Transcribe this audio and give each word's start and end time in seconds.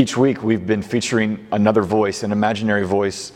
Each 0.00 0.16
week, 0.16 0.42
we've 0.42 0.66
been 0.66 0.80
featuring 0.80 1.46
another 1.52 1.82
voice, 1.82 2.22
an 2.22 2.32
imaginary 2.32 2.86
voice, 2.86 3.32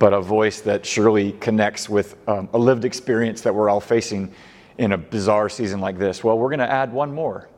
but 0.00 0.12
a 0.12 0.20
voice 0.20 0.60
that 0.62 0.84
surely 0.84 1.30
connects 1.30 1.88
with 1.88 2.16
um, 2.26 2.48
a 2.54 2.58
lived 2.58 2.84
experience 2.84 3.42
that 3.42 3.54
we're 3.54 3.68
all 3.68 3.78
facing 3.78 4.34
in 4.78 4.90
a 4.90 4.98
bizarre 4.98 5.48
season 5.48 5.80
like 5.80 5.96
this. 5.96 6.24
Well, 6.24 6.36
we're 6.36 6.48
going 6.48 6.58
to 6.58 6.68
add 6.68 6.92
one 6.92 7.14
more 7.14 7.48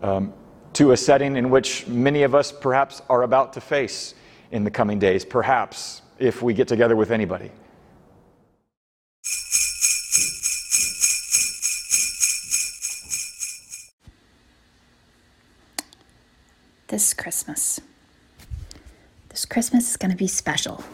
um, 0.00 0.32
to 0.72 0.92
a 0.92 0.96
setting 0.96 1.36
in 1.36 1.50
which 1.50 1.86
many 1.86 2.22
of 2.22 2.34
us 2.34 2.50
perhaps 2.50 3.02
are 3.10 3.24
about 3.24 3.52
to 3.52 3.60
face 3.60 4.14
in 4.52 4.64
the 4.64 4.70
coming 4.70 4.98
days, 4.98 5.22
perhaps 5.22 6.00
if 6.18 6.40
we 6.40 6.54
get 6.54 6.68
together 6.68 6.96
with 6.96 7.10
anybody. 7.10 7.50
This 16.88 17.14
Christmas. 17.14 17.80
This 19.28 19.44
Christmas 19.44 19.90
is 19.90 19.96
going 19.96 20.10
to 20.10 20.16
be 20.16 20.28
special. 20.28 20.84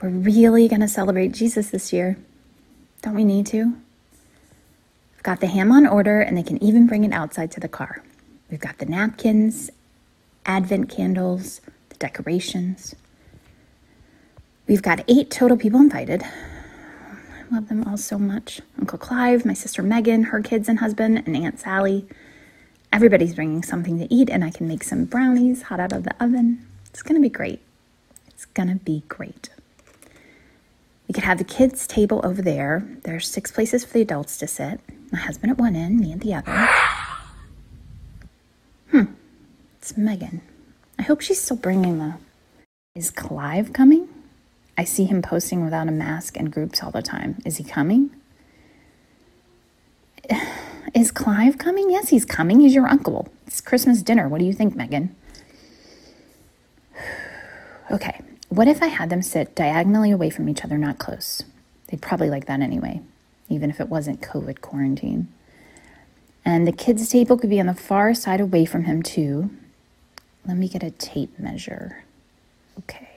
We're 0.00 0.08
really 0.08 0.66
going 0.68 0.80
to 0.80 0.88
celebrate 0.88 1.32
Jesus 1.32 1.70
this 1.70 1.92
year. 1.92 2.16
Don't 3.02 3.14
we 3.14 3.24
need 3.24 3.46
to? 3.46 3.64
We've 3.64 5.22
got 5.22 5.40
the 5.40 5.46
ham 5.46 5.70
on 5.70 5.86
order, 5.86 6.20
and 6.20 6.36
they 6.36 6.42
can 6.42 6.62
even 6.62 6.86
bring 6.86 7.04
it 7.04 7.12
outside 7.12 7.50
to 7.52 7.60
the 7.60 7.68
car. 7.68 8.02
We've 8.50 8.60
got 8.60 8.78
the 8.78 8.86
napkins, 8.86 9.70
advent 10.46 10.88
candles, 10.88 11.60
the 11.90 11.96
decorations. 11.96 12.94
We've 14.66 14.82
got 14.82 15.04
eight 15.06 15.30
total 15.30 15.56
people 15.56 15.80
invited. 15.80 16.22
I 16.22 17.54
love 17.54 17.68
them 17.68 17.84
all 17.84 17.98
so 17.98 18.18
much 18.18 18.62
Uncle 18.78 18.98
Clive, 18.98 19.44
my 19.44 19.52
sister 19.52 19.82
Megan, 19.82 20.24
her 20.24 20.40
kids 20.40 20.68
and 20.68 20.78
husband, 20.78 21.22
and 21.26 21.36
Aunt 21.36 21.60
Sally. 21.60 22.06
Everybody's 22.94 23.34
bringing 23.34 23.64
something 23.64 23.98
to 23.98 24.14
eat, 24.14 24.30
and 24.30 24.44
I 24.44 24.50
can 24.50 24.68
make 24.68 24.84
some 24.84 25.04
brownies 25.04 25.62
hot 25.62 25.80
out 25.80 25.92
of 25.92 26.04
the 26.04 26.14
oven. 26.24 26.64
It's 26.86 27.02
gonna 27.02 27.18
be 27.18 27.28
great. 27.28 27.60
It's 28.28 28.44
gonna 28.44 28.76
be 28.76 29.02
great. 29.08 29.48
We 31.08 31.12
could 31.12 31.24
have 31.24 31.38
the 31.38 31.44
kids' 31.44 31.88
table 31.88 32.20
over 32.22 32.40
there. 32.40 32.86
There's 33.02 33.26
six 33.28 33.50
places 33.50 33.84
for 33.84 33.94
the 33.94 34.02
adults 34.02 34.38
to 34.38 34.46
sit. 34.46 34.78
My 35.10 35.18
husband 35.18 35.50
at 35.50 35.58
one 35.58 35.74
end, 35.74 35.98
me 35.98 36.12
at 36.12 36.20
the 36.20 36.34
other. 36.34 36.68
Hmm, 38.92 39.14
it's 39.80 39.96
Megan. 39.96 40.40
I 40.96 41.02
hope 41.02 41.20
she's 41.20 41.40
still 41.40 41.56
bringing 41.56 41.98
the. 41.98 42.14
Is 42.94 43.10
Clive 43.10 43.72
coming? 43.72 44.08
I 44.78 44.84
see 44.84 45.04
him 45.04 45.20
posting 45.20 45.64
without 45.64 45.88
a 45.88 45.90
mask 45.90 46.36
in 46.36 46.44
groups 46.44 46.80
all 46.80 46.92
the 46.92 47.02
time. 47.02 47.42
Is 47.44 47.56
he 47.56 47.64
coming? 47.64 48.10
Is 50.94 51.10
Clive 51.10 51.58
coming? 51.58 51.90
Yes, 51.90 52.10
he's 52.10 52.24
coming. 52.24 52.60
He's 52.60 52.74
your 52.74 52.86
uncle. 52.86 53.28
It's 53.48 53.60
Christmas 53.60 54.00
dinner. 54.00 54.28
What 54.28 54.38
do 54.38 54.44
you 54.44 54.52
think, 54.52 54.76
Megan? 54.76 55.14
okay, 57.90 58.20
what 58.48 58.68
if 58.68 58.80
I 58.80 58.86
had 58.86 59.10
them 59.10 59.20
sit 59.20 59.56
diagonally 59.56 60.12
away 60.12 60.30
from 60.30 60.48
each 60.48 60.64
other, 60.64 60.78
not 60.78 61.00
close? 61.00 61.42
They'd 61.88 62.00
probably 62.00 62.30
like 62.30 62.46
that 62.46 62.60
anyway, 62.60 63.00
even 63.48 63.70
if 63.70 63.80
it 63.80 63.88
wasn't 63.88 64.20
COVID 64.22 64.60
quarantine. 64.60 65.26
And 66.44 66.64
the 66.64 66.72
kids' 66.72 67.08
table 67.08 67.36
could 67.36 67.50
be 67.50 67.58
on 67.58 67.66
the 67.66 67.74
far 67.74 68.14
side 68.14 68.40
away 68.40 68.64
from 68.64 68.84
him, 68.84 69.02
too. 69.02 69.50
Let 70.46 70.56
me 70.56 70.68
get 70.68 70.84
a 70.84 70.92
tape 70.92 71.36
measure. 71.40 72.04
Okay. 72.80 73.08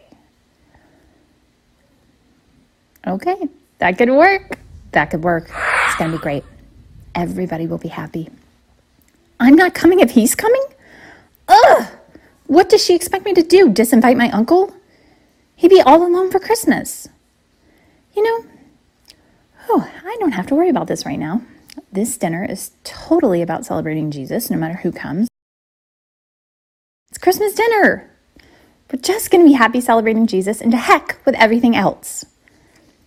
Okay, 3.06 3.50
that 3.78 3.97
could 4.00 4.09
work. 4.09 4.58
That 4.94 5.12
could 5.12 5.23
work. 5.23 5.52
It's 5.86 5.95
going 5.95 6.09
to 6.12 6.17
be 6.17 6.22
great. 6.22 6.44
Everybody 7.17 7.65
will 7.65 7.79
be 7.79 7.87
happy. 7.87 8.29
I'm 9.39 9.55
not 9.55 9.73
coming 9.73 9.99
if 9.99 10.11
he's 10.11 10.35
coming? 10.35 10.63
Ugh! 11.47 11.87
What 12.45 12.69
does 12.69 12.85
she 12.85 12.93
expect 12.93 13.25
me 13.25 13.33
to 13.33 13.41
do? 13.41 13.69
Disinvite 13.69 14.15
my 14.15 14.29
uncle? 14.29 14.71
He'd 15.55 15.69
be 15.69 15.81
all 15.81 16.05
alone 16.05 16.29
for 16.29 16.39
Christmas. 16.39 17.09
You 18.15 18.23
know, 18.23 18.45
oh, 19.67 19.91
I 20.06 20.16
don't 20.19 20.33
have 20.33 20.45
to 20.47 20.56
worry 20.56 20.69
about 20.69 20.85
this 20.85 21.07
right 21.07 21.17
now. 21.17 21.41
This 21.91 22.16
dinner 22.17 22.45
is 22.47 22.72
totally 22.83 23.41
about 23.41 23.66
celebrating 23.66 24.11
Jesus, 24.11 24.51
no 24.51 24.57
matter 24.57 24.75
who 24.75 24.91
comes. 24.91 25.27
It's 27.09 27.17
Christmas 27.17 27.56
dinner. 27.56 28.11
We're 28.94 29.01
just 29.01 29.31
going 29.31 29.44
to 29.44 29.50
be 29.50 29.57
happy 29.57 29.81
celebrating 29.81 30.27
Jesus 30.27 30.61
and 30.61 30.69
to 30.72 30.77
heck 30.77 31.17
with 31.25 31.33
everything 31.33 31.75
else. 31.75 32.25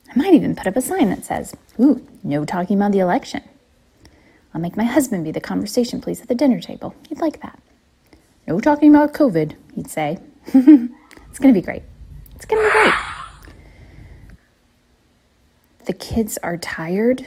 I 0.09 0.19
might 0.19 0.35
even 0.35 0.57
put 0.57 0.67
up 0.67 0.77
a 0.77 0.83
sign 0.83 1.11
that 1.11 1.25
says, 1.25 1.55
Ooh, 1.79 2.05
no 2.25 2.45
talking 2.45 2.77
about 2.77 2.91
the 2.91 2.99
election. 2.99 3.45
I'll 4.53 4.61
make 4.61 4.77
my 4.77 4.85
husband 4.85 5.25
be 5.25 5.31
the 5.31 5.41
conversation 5.41 6.01
please 6.01 6.21
at 6.21 6.29
the 6.29 6.35
dinner 6.35 6.61
table. 6.61 6.95
He'd 7.09 7.21
like 7.21 7.41
that. 7.43 7.59
No 8.47 8.59
talking 8.61 8.95
about 8.95 9.13
COVID, 9.13 9.55
he'd 9.75 9.89
say. 9.89 10.19
it's 10.47 11.39
going 11.39 11.55
to 11.55 11.61
be 11.61 11.63
great. 11.63 11.83
It's 12.35 12.45
going 12.45 12.63
to 12.63 12.69
be 12.69 12.73
great. 12.73 12.95
The 15.87 15.93
kids 15.93 16.39
are 16.43 16.57
tired. 16.57 17.27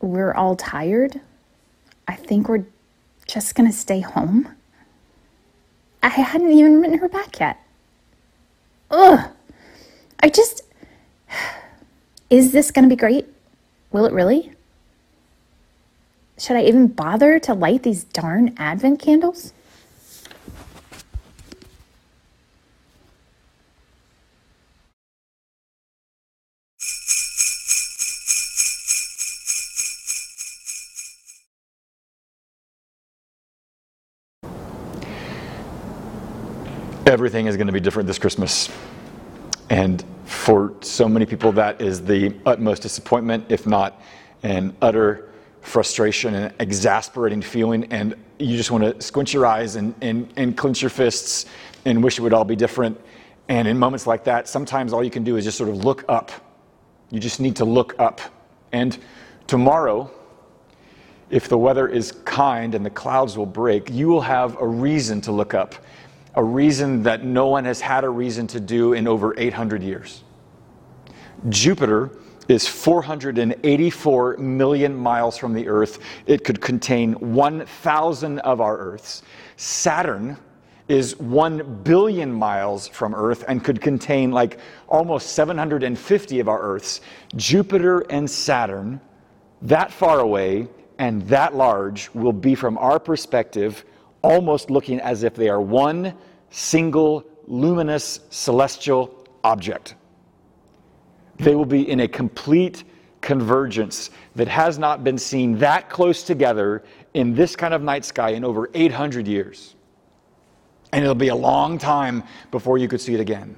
We're 0.00 0.32
all 0.32 0.56
tired. 0.56 1.20
I 2.06 2.14
think 2.14 2.48
we're 2.48 2.64
just 3.26 3.54
going 3.54 3.68
to 3.68 3.76
stay 3.76 4.00
home. 4.00 4.48
I 6.02 6.08
hadn't 6.08 6.52
even 6.52 6.80
written 6.80 6.98
her 6.98 7.08
back 7.08 7.40
yet. 7.40 7.60
Ugh. 8.90 9.28
I 10.20 10.28
just. 10.28 10.62
Is 12.30 12.52
this 12.52 12.70
going 12.70 12.84
to 12.84 12.88
be 12.88 12.98
great? 12.98 13.26
Will 13.92 14.04
it 14.04 14.12
really? 14.12 14.55
Should 16.38 16.56
I 16.56 16.64
even 16.64 16.88
bother 16.88 17.38
to 17.40 17.54
light 17.54 17.82
these 17.82 18.04
darn 18.04 18.54
Advent 18.58 19.00
candles? 19.00 19.54
Everything 37.06 37.46
is 37.46 37.56
going 37.56 37.68
to 37.68 37.72
be 37.72 37.80
different 37.80 38.06
this 38.06 38.18
Christmas. 38.18 38.68
And 39.70 40.04
for 40.26 40.74
so 40.82 41.08
many 41.08 41.24
people, 41.24 41.50
that 41.52 41.80
is 41.80 42.04
the 42.04 42.34
utmost 42.44 42.82
disappointment, 42.82 43.46
if 43.48 43.66
not 43.66 44.02
an 44.42 44.76
utter 44.82 45.30
frustration 45.66 46.34
and 46.34 46.54
exasperating 46.60 47.42
feeling, 47.42 47.84
and 47.92 48.14
you 48.38 48.56
just 48.56 48.70
want 48.70 48.84
to 48.84 49.02
squint 49.02 49.34
your 49.34 49.44
eyes 49.44 49.74
and, 49.74 49.94
and, 50.00 50.32
and 50.36 50.56
clench 50.56 50.80
your 50.80 50.90
fists 50.90 51.46
and 51.84 52.02
wish 52.02 52.18
it 52.18 52.22
would 52.22 52.32
all 52.32 52.44
be 52.44 52.54
different. 52.54 52.98
And 53.48 53.66
in 53.66 53.76
moments 53.76 54.06
like 54.06 54.22
that, 54.24 54.48
sometimes 54.48 54.92
all 54.92 55.02
you 55.02 55.10
can 55.10 55.24
do 55.24 55.36
is 55.36 55.44
just 55.44 55.58
sort 55.58 55.68
of 55.68 55.84
look 55.84 56.04
up. 56.08 56.30
You 57.10 57.18
just 57.18 57.40
need 57.40 57.56
to 57.56 57.64
look 57.64 57.96
up. 57.98 58.20
And 58.72 58.96
tomorrow, 59.48 60.08
if 61.30 61.48
the 61.48 61.58
weather 61.58 61.88
is 61.88 62.12
kind 62.24 62.76
and 62.76 62.86
the 62.86 62.90
clouds 62.90 63.36
will 63.36 63.44
break, 63.44 63.90
you 63.90 64.06
will 64.06 64.20
have 64.20 64.60
a 64.60 64.66
reason 64.66 65.20
to 65.22 65.32
look 65.32 65.52
up, 65.52 65.74
a 66.36 66.44
reason 66.44 67.02
that 67.02 67.24
no 67.24 67.48
one 67.48 67.64
has 67.64 67.80
had 67.80 68.04
a 68.04 68.08
reason 68.08 68.46
to 68.48 68.60
do 68.60 68.92
in 68.92 69.08
over 69.08 69.34
800 69.36 69.82
years. 69.82 70.22
Jupiter 71.48 72.12
is 72.48 72.66
484 72.66 74.36
million 74.36 74.94
miles 74.94 75.36
from 75.36 75.52
the 75.52 75.68
Earth. 75.68 75.98
It 76.26 76.44
could 76.44 76.60
contain 76.60 77.12
1,000 77.14 78.38
of 78.40 78.60
our 78.60 78.78
Earths. 78.78 79.22
Saturn 79.56 80.36
is 80.88 81.18
1 81.18 81.82
billion 81.82 82.32
miles 82.32 82.86
from 82.86 83.14
Earth 83.14 83.44
and 83.48 83.64
could 83.64 83.80
contain 83.80 84.30
like 84.30 84.58
almost 84.88 85.32
750 85.32 86.40
of 86.40 86.48
our 86.48 86.60
Earths. 86.60 87.00
Jupiter 87.34 88.00
and 88.10 88.30
Saturn, 88.30 89.00
that 89.62 89.92
far 89.92 90.20
away 90.20 90.68
and 90.98 91.22
that 91.22 91.54
large, 91.54 92.08
will 92.14 92.32
be 92.32 92.54
from 92.54 92.78
our 92.78 93.00
perspective 93.00 93.84
almost 94.22 94.70
looking 94.70 95.00
as 95.00 95.22
if 95.22 95.34
they 95.34 95.48
are 95.48 95.60
one 95.60 96.14
single 96.50 97.24
luminous 97.46 98.20
celestial 98.30 99.26
object. 99.44 99.94
They 101.38 101.54
will 101.54 101.66
be 101.66 101.88
in 101.88 102.00
a 102.00 102.08
complete 102.08 102.84
convergence 103.20 104.10
that 104.36 104.48
has 104.48 104.78
not 104.78 105.02
been 105.02 105.18
seen 105.18 105.58
that 105.58 105.90
close 105.90 106.22
together 106.22 106.84
in 107.14 107.34
this 107.34 107.56
kind 107.56 107.74
of 107.74 107.82
night 107.82 108.04
sky 108.04 108.30
in 108.30 108.44
over 108.44 108.70
800 108.72 109.26
years. 109.26 109.74
And 110.92 111.02
it'll 111.02 111.14
be 111.14 111.28
a 111.28 111.34
long 111.34 111.78
time 111.78 112.22
before 112.50 112.78
you 112.78 112.88
could 112.88 113.00
see 113.00 113.14
it 113.14 113.20
again. 113.20 113.56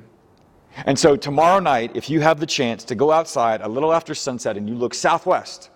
And 0.86 0.98
so, 0.98 1.16
tomorrow 1.16 1.58
night, 1.58 1.92
if 1.94 2.08
you 2.08 2.20
have 2.20 2.40
the 2.40 2.46
chance 2.46 2.84
to 2.84 2.94
go 2.94 3.10
outside 3.10 3.60
a 3.60 3.68
little 3.68 3.92
after 3.92 4.14
sunset 4.14 4.56
and 4.56 4.68
you 4.68 4.74
look 4.74 4.94
southwest 4.94 5.70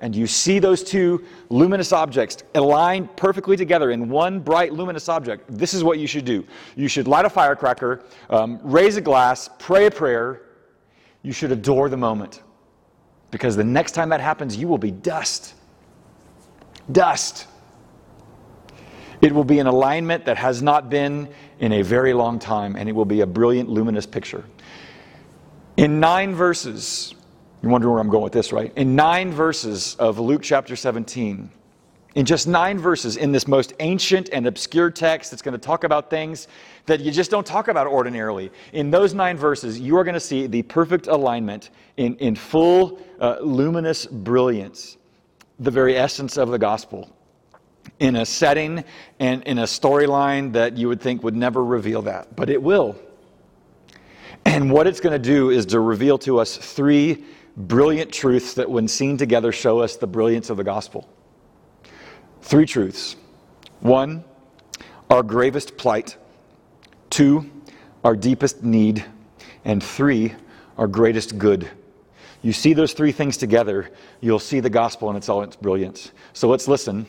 and 0.00 0.14
you 0.14 0.26
see 0.26 0.58
those 0.58 0.82
two 0.82 1.24
luminous 1.48 1.92
objects 1.92 2.42
aligned 2.54 3.14
perfectly 3.16 3.56
together 3.56 3.90
in 3.90 4.08
one 4.08 4.40
bright 4.40 4.72
luminous 4.72 5.08
object, 5.08 5.44
this 5.48 5.74
is 5.74 5.84
what 5.84 5.98
you 5.98 6.06
should 6.06 6.24
do. 6.24 6.44
You 6.74 6.88
should 6.88 7.06
light 7.06 7.26
a 7.26 7.30
firecracker, 7.30 8.02
um, 8.30 8.58
raise 8.62 8.96
a 8.96 9.00
glass, 9.00 9.48
pray 9.58 9.86
a 9.86 9.90
prayer, 9.90 10.45
you 11.26 11.32
should 11.32 11.50
adore 11.50 11.88
the 11.88 11.96
moment 11.96 12.40
because 13.32 13.56
the 13.56 13.64
next 13.64 13.92
time 13.92 14.10
that 14.10 14.20
happens, 14.20 14.56
you 14.56 14.68
will 14.68 14.78
be 14.78 14.92
dust. 14.92 15.54
Dust. 16.92 17.48
It 19.20 19.32
will 19.32 19.42
be 19.42 19.58
an 19.58 19.66
alignment 19.66 20.26
that 20.26 20.36
has 20.36 20.62
not 20.62 20.88
been 20.88 21.28
in 21.58 21.72
a 21.72 21.82
very 21.82 22.12
long 22.12 22.38
time, 22.38 22.76
and 22.76 22.88
it 22.88 22.92
will 22.92 23.04
be 23.04 23.22
a 23.22 23.26
brilliant, 23.26 23.68
luminous 23.68 24.06
picture. 24.06 24.44
In 25.76 25.98
nine 25.98 26.32
verses, 26.32 27.12
you 27.60 27.70
wonder 27.70 27.90
where 27.90 27.98
I'm 27.98 28.08
going 28.08 28.22
with 28.22 28.32
this, 28.32 28.52
right? 28.52 28.72
In 28.76 28.94
nine 28.94 29.32
verses 29.32 29.96
of 29.96 30.20
Luke 30.20 30.42
chapter 30.44 30.76
17, 30.76 31.50
in 32.16 32.24
just 32.24 32.48
nine 32.48 32.78
verses, 32.78 33.18
in 33.18 33.30
this 33.30 33.46
most 33.46 33.74
ancient 33.78 34.30
and 34.32 34.46
obscure 34.46 34.90
text 34.90 35.30
that's 35.30 35.42
going 35.42 35.52
to 35.52 35.58
talk 35.58 35.84
about 35.84 36.08
things 36.08 36.48
that 36.86 37.00
you 37.00 37.12
just 37.12 37.30
don't 37.30 37.46
talk 37.46 37.68
about 37.68 37.86
ordinarily, 37.86 38.50
in 38.72 38.90
those 38.90 39.12
nine 39.12 39.36
verses, 39.36 39.78
you 39.78 39.98
are 39.98 40.02
going 40.02 40.14
to 40.14 40.20
see 40.20 40.46
the 40.46 40.62
perfect 40.62 41.08
alignment 41.08 41.68
in, 41.98 42.16
in 42.16 42.34
full 42.34 42.98
uh, 43.20 43.36
luminous 43.42 44.06
brilliance, 44.06 44.96
the 45.60 45.70
very 45.70 45.94
essence 45.94 46.38
of 46.38 46.48
the 46.48 46.58
gospel 46.58 47.14
in 48.00 48.16
a 48.16 48.24
setting 48.24 48.82
and 49.20 49.42
in 49.42 49.58
a 49.58 49.64
storyline 49.64 50.54
that 50.54 50.78
you 50.78 50.88
would 50.88 51.02
think 51.02 51.22
would 51.22 51.36
never 51.36 51.62
reveal 51.62 52.00
that, 52.00 52.34
but 52.34 52.48
it 52.48 52.62
will. 52.62 52.96
And 54.46 54.70
what 54.70 54.86
it's 54.86 55.00
going 55.00 55.12
to 55.12 55.18
do 55.18 55.50
is 55.50 55.66
to 55.66 55.80
reveal 55.80 56.16
to 56.18 56.38
us 56.38 56.56
three 56.56 57.24
brilliant 57.58 58.10
truths 58.10 58.54
that, 58.54 58.70
when 58.70 58.88
seen 58.88 59.18
together, 59.18 59.52
show 59.52 59.80
us 59.80 59.96
the 59.96 60.06
brilliance 60.06 60.48
of 60.48 60.56
the 60.56 60.64
gospel. 60.64 61.06
Three 62.46 62.64
truths. 62.64 63.16
One, 63.80 64.22
our 65.10 65.24
gravest 65.24 65.76
plight. 65.76 66.16
Two, 67.10 67.50
our 68.04 68.14
deepest 68.14 68.62
need. 68.62 69.04
And 69.64 69.82
three, 69.82 70.32
our 70.78 70.86
greatest 70.86 71.38
good. 71.38 71.68
You 72.42 72.52
see 72.52 72.72
those 72.72 72.92
three 72.92 73.10
things 73.10 73.36
together, 73.36 73.90
you'll 74.20 74.38
see 74.38 74.60
the 74.60 74.70
gospel 74.70 75.10
in 75.10 75.16
its 75.16 75.28
all 75.28 75.42
its 75.42 75.56
brilliance. 75.56 76.12
So 76.34 76.48
let's 76.48 76.68
listen 76.68 77.06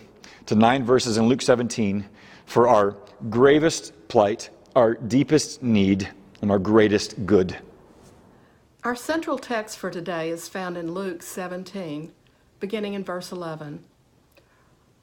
to 0.48 0.56
nine 0.56 0.84
verses 0.84 1.18
in 1.18 1.28
Luke 1.28 1.44
17 1.44 2.04
for 2.48 2.68
our 2.68 2.98
gravest 3.30 3.94
plight, 4.08 4.50
our 4.76 4.96
deepest 4.96 5.62
need, 5.62 6.10
and 6.42 6.50
our 6.50 6.58
greatest 6.58 7.28
good. 7.28 7.56
Our 8.84 8.96
central 8.96 9.38
text 9.38 9.78
for 9.78 9.92
today 9.92 10.32
is 10.32 10.50
found 10.50 10.78
in 10.78 10.96
Luke 10.96 11.22
17, 11.22 12.12
beginning 12.60 12.96
in 12.96 13.04
verse 13.04 13.32
11. 13.32 13.86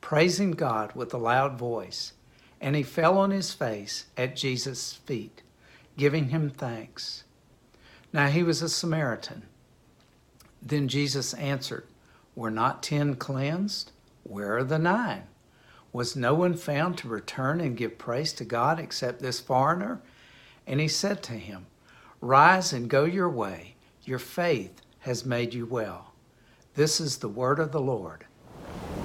praising 0.00 0.52
God 0.52 0.92
with 0.94 1.12
a 1.12 1.18
loud 1.18 1.58
voice. 1.58 2.12
And 2.60 2.76
he 2.76 2.82
fell 2.82 3.16
on 3.16 3.30
his 3.30 3.52
face 3.52 4.06
at 4.16 4.36
Jesus' 4.36 4.94
feet, 4.94 5.42
giving 5.96 6.28
him 6.28 6.50
thanks. 6.50 7.24
Now 8.12 8.26
he 8.28 8.42
was 8.42 8.60
a 8.60 8.68
Samaritan. 8.68 9.44
Then 10.62 10.88
Jesus 10.88 11.32
answered, 11.34 11.86
Were 12.34 12.50
not 12.50 12.82
ten 12.82 13.14
cleansed? 13.14 13.92
Where 14.24 14.58
are 14.58 14.64
the 14.64 14.78
nine? 14.78 15.24
Was 15.92 16.14
no 16.14 16.34
one 16.34 16.54
found 16.54 16.98
to 16.98 17.08
return 17.08 17.60
and 17.60 17.76
give 17.76 17.98
praise 17.98 18.32
to 18.34 18.44
God 18.44 18.78
except 18.78 19.20
this 19.20 19.40
foreigner? 19.40 20.00
And 20.66 20.80
he 20.80 20.88
said 20.88 21.22
to 21.24 21.32
him, 21.32 21.66
Rise 22.20 22.72
and 22.72 22.88
go 22.88 23.04
your 23.04 23.30
way. 23.30 23.74
Your 24.04 24.18
faith 24.18 24.82
has 25.00 25.24
made 25.24 25.54
you 25.54 25.66
well. 25.66 26.12
This 26.74 27.00
is 27.00 27.18
the 27.18 27.28
word 27.28 27.58
of 27.58 27.72
the 27.72 27.80
Lord. 27.80 28.26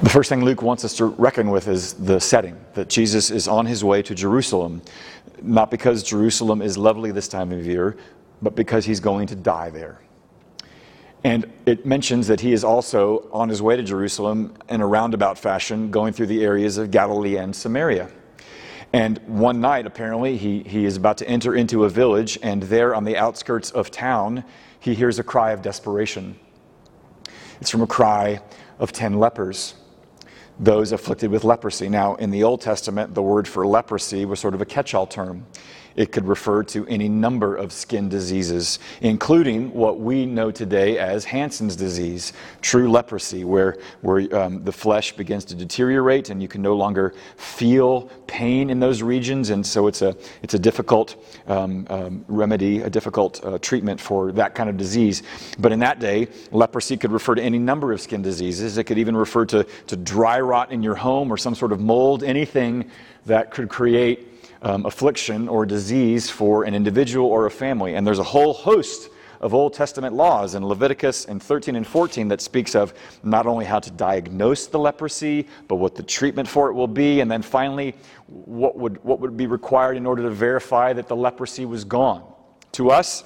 The 0.03 0.09
first 0.09 0.27
thing 0.27 0.43
Luke 0.43 0.61
wants 0.61 0.83
us 0.83 0.97
to 0.97 1.05
reckon 1.05 1.49
with 1.49 1.69
is 1.69 1.93
the 1.93 2.19
setting 2.19 2.57
that 2.73 2.89
Jesus 2.89 3.31
is 3.31 3.47
on 3.47 3.65
his 3.65 3.81
way 3.81 4.01
to 4.03 4.13
Jerusalem, 4.13 4.81
not 5.41 5.71
because 5.71 6.03
Jerusalem 6.03 6.61
is 6.61 6.77
lovely 6.77 7.11
this 7.11 7.29
time 7.29 7.53
of 7.53 7.65
year, 7.65 7.95
but 8.41 8.55
because 8.55 8.83
he's 8.83 8.99
going 8.99 9.27
to 9.27 9.35
die 9.35 9.69
there. 9.69 10.01
And 11.23 11.51
it 11.65 11.85
mentions 11.85 12.27
that 12.27 12.41
he 12.41 12.51
is 12.51 12.63
also 12.63 13.29
on 13.31 13.47
his 13.47 13.61
way 13.61 13.77
to 13.77 13.83
Jerusalem 13.83 14.53
in 14.67 14.81
a 14.81 14.85
roundabout 14.85 15.39
fashion, 15.39 15.91
going 15.91 16.11
through 16.11 16.27
the 16.27 16.43
areas 16.43 16.77
of 16.77 16.91
Galilee 16.91 17.37
and 17.37 17.55
Samaria. 17.55 18.11
And 18.91 19.17
one 19.25 19.61
night, 19.61 19.85
apparently, 19.87 20.35
he, 20.35 20.61
he 20.63 20.83
is 20.83 20.97
about 20.97 21.17
to 21.19 21.27
enter 21.27 21.55
into 21.55 21.85
a 21.85 21.89
village, 21.89 22.37
and 22.43 22.63
there 22.63 22.93
on 22.93 23.05
the 23.05 23.15
outskirts 23.15 23.71
of 23.71 23.91
town, 23.91 24.43
he 24.77 24.93
hears 24.93 25.19
a 25.19 25.23
cry 25.23 25.51
of 25.51 25.61
desperation. 25.61 26.37
It's 27.61 27.69
from 27.71 27.81
a 27.81 27.87
cry 27.87 28.41
of 28.77 28.91
10 28.91 29.19
lepers, 29.19 29.73
those 30.59 30.91
afflicted 30.91 31.31
with 31.31 31.43
leprosy. 31.43 31.89
Now, 31.89 32.15
in 32.15 32.31
the 32.31 32.43
Old 32.43 32.61
Testament, 32.61 33.13
the 33.13 33.21
word 33.21 33.47
for 33.47 33.65
leprosy 33.67 34.25
was 34.25 34.39
sort 34.39 34.53
of 34.53 34.61
a 34.61 34.65
catch 34.65 34.93
all 34.93 35.07
term. 35.07 35.45
It 35.95 36.11
could 36.11 36.27
refer 36.27 36.63
to 36.63 36.85
any 36.87 37.07
number 37.07 37.55
of 37.55 37.71
skin 37.71 38.09
diseases, 38.09 38.79
including 39.01 39.73
what 39.73 39.99
we 39.99 40.25
know 40.25 40.51
today 40.51 40.97
as 40.97 41.23
Hansen's 41.25 41.75
disease, 41.75 42.33
true 42.61 42.91
leprosy, 42.91 43.45
where, 43.45 43.77
where 44.01 44.35
um, 44.35 44.63
the 44.63 44.71
flesh 44.71 45.13
begins 45.13 45.45
to 45.45 45.55
deteriorate 45.55 46.29
and 46.29 46.41
you 46.41 46.47
can 46.47 46.61
no 46.61 46.75
longer 46.75 47.13
feel 47.37 48.09
pain 48.27 48.69
in 48.69 48.79
those 48.79 49.01
regions. 49.01 49.49
And 49.51 49.65
so 49.65 49.87
it's 49.87 50.01
a, 50.01 50.15
it's 50.41 50.53
a 50.53 50.59
difficult 50.59 51.15
um, 51.47 51.87
um, 51.89 52.25
remedy, 52.27 52.81
a 52.81 52.89
difficult 52.89 53.43
uh, 53.45 53.57
treatment 53.59 53.99
for 54.01 54.31
that 54.33 54.53
kind 54.55 54.69
of 54.69 54.77
disease. 54.77 55.23
But 55.59 55.71
in 55.71 55.79
that 55.79 55.99
day, 55.99 56.27
leprosy 56.51 56.97
could 56.97 57.11
refer 57.11 57.35
to 57.35 57.41
any 57.41 57.59
number 57.59 57.93
of 57.93 58.01
skin 58.01 58.21
diseases. 58.21 58.77
It 58.77 58.83
could 58.83 58.97
even 58.97 59.15
refer 59.15 59.45
to, 59.45 59.63
to 59.63 59.95
dry 59.95 60.39
rot 60.41 60.71
in 60.71 60.83
your 60.83 60.95
home 60.95 61.31
or 61.31 61.37
some 61.37 61.55
sort 61.55 61.71
of 61.71 61.79
mold, 61.79 62.23
anything 62.23 62.89
that 63.25 63.51
could 63.51 63.69
create 63.69 64.34
um, 64.61 64.85
affliction 64.85 65.47
or 65.47 65.65
disease 65.65 66.29
for 66.29 66.63
an 66.63 66.73
individual 66.73 67.27
or 67.27 67.45
a 67.45 67.51
family. 67.51 67.95
And 67.95 68.05
there's 68.05 68.19
a 68.19 68.23
whole 68.23 68.53
host 68.53 69.09
of 69.41 69.53
Old 69.53 69.73
Testament 69.73 70.15
laws 70.15 70.55
in 70.55 70.65
Leviticus 70.65 71.25
and 71.25 71.41
13 71.41 71.75
and 71.75 71.85
14 71.85 72.27
that 72.29 72.41
speaks 72.41 72.75
of 72.75 72.93
not 73.23 73.45
only 73.45 73.65
how 73.65 73.79
to 73.79 73.91
diagnose 73.91 74.67
the 74.67 74.79
leprosy, 74.79 75.47
but 75.67 75.75
what 75.75 75.95
the 75.95 76.03
treatment 76.03 76.47
for 76.47 76.69
it 76.69 76.73
will 76.73 76.87
be, 76.87 77.19
and 77.19 77.29
then 77.29 77.41
finally, 77.41 77.95
what 78.27 78.77
would, 78.77 79.03
what 79.03 79.19
would 79.19 79.37
be 79.37 79.47
required 79.47 79.97
in 79.97 80.05
order 80.05 80.23
to 80.23 80.29
verify 80.29 80.93
that 80.93 81.07
the 81.07 81.15
leprosy 81.15 81.65
was 81.65 81.83
gone. 81.83 82.23
To 82.73 82.91
us, 82.91 83.23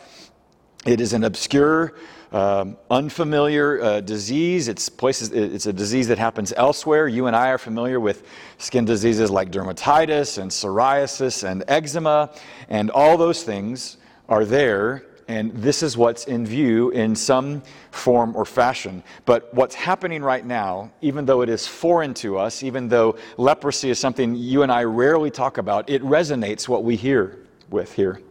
it 0.85 1.01
is 1.01 1.13
an 1.13 1.23
obscure 1.23 1.95
um, 2.31 2.77
unfamiliar 2.89 3.81
uh, 3.81 4.01
disease. 4.01 4.67
It's 4.67 4.89
places. 4.89 5.31
It's 5.31 5.65
a 5.65 5.73
disease 5.73 6.07
that 6.09 6.17
happens 6.17 6.53
elsewhere. 6.55 7.07
You 7.07 7.27
and 7.27 7.35
I 7.35 7.49
are 7.49 7.57
familiar 7.57 7.99
with 7.99 8.23
skin 8.57 8.85
diseases 8.85 9.31
like 9.31 9.51
dermatitis 9.51 10.37
and 10.37 10.51
psoriasis 10.51 11.43
and 11.43 11.63
eczema, 11.67 12.29
and 12.69 12.91
all 12.91 13.17
those 13.17 13.43
things 13.43 13.97
are 14.27 14.45
there. 14.45 15.05
And 15.27 15.53
this 15.53 15.83
is 15.83 15.95
what's 15.95 16.25
in 16.25 16.43
view 16.43 16.89
in 16.89 17.15
some 17.15 17.61
form 17.91 18.35
or 18.35 18.45
fashion. 18.45 19.03
But 19.25 19.53
what's 19.53 19.75
happening 19.75 20.23
right 20.23 20.43
now, 20.43 20.91
even 21.01 21.23
though 21.25 21.41
it 21.41 21.49
is 21.49 21.67
foreign 21.67 22.15
to 22.15 22.39
us, 22.39 22.63
even 22.63 22.87
though 22.87 23.15
leprosy 23.37 23.91
is 23.91 23.99
something 23.99 24.33
you 24.33 24.63
and 24.63 24.71
I 24.71 24.85
rarely 24.85 25.29
talk 25.29 25.59
about, 25.59 25.87
it 25.87 26.01
resonates 26.01 26.67
what 26.67 26.83
we 26.83 26.95
hear 26.95 27.37
with 27.69 27.93
here. 27.93 28.21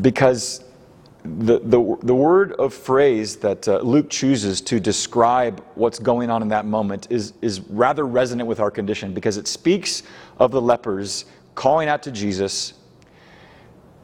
Because 0.00 0.64
the, 1.24 1.60
the, 1.60 1.96
the 2.02 2.14
word 2.14 2.52
of 2.54 2.74
phrase 2.74 3.36
that 3.36 3.68
uh, 3.68 3.78
Luke 3.78 4.10
chooses 4.10 4.60
to 4.62 4.80
describe 4.80 5.64
what's 5.76 6.00
going 6.00 6.30
on 6.30 6.42
in 6.42 6.48
that 6.48 6.66
moment 6.66 7.06
is, 7.10 7.34
is 7.40 7.60
rather 7.60 8.04
resonant 8.04 8.48
with 8.48 8.58
our 8.58 8.70
condition 8.70 9.14
because 9.14 9.36
it 9.36 9.46
speaks 9.46 10.02
of 10.38 10.50
the 10.50 10.60
lepers 10.60 11.24
calling 11.54 11.88
out 11.88 12.02
to 12.02 12.10
Jesus 12.10 12.74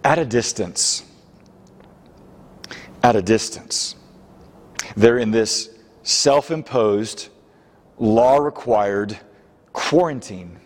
at 0.04 0.18
a 0.18 0.24
distance. 0.24 1.04
At 3.02 3.16
a 3.16 3.22
distance. 3.22 3.96
They're 4.96 5.18
in 5.18 5.32
this 5.32 5.70
self 6.04 6.52
imposed, 6.52 7.28
law 7.98 8.36
required 8.36 9.18
quarantine. 9.72 10.60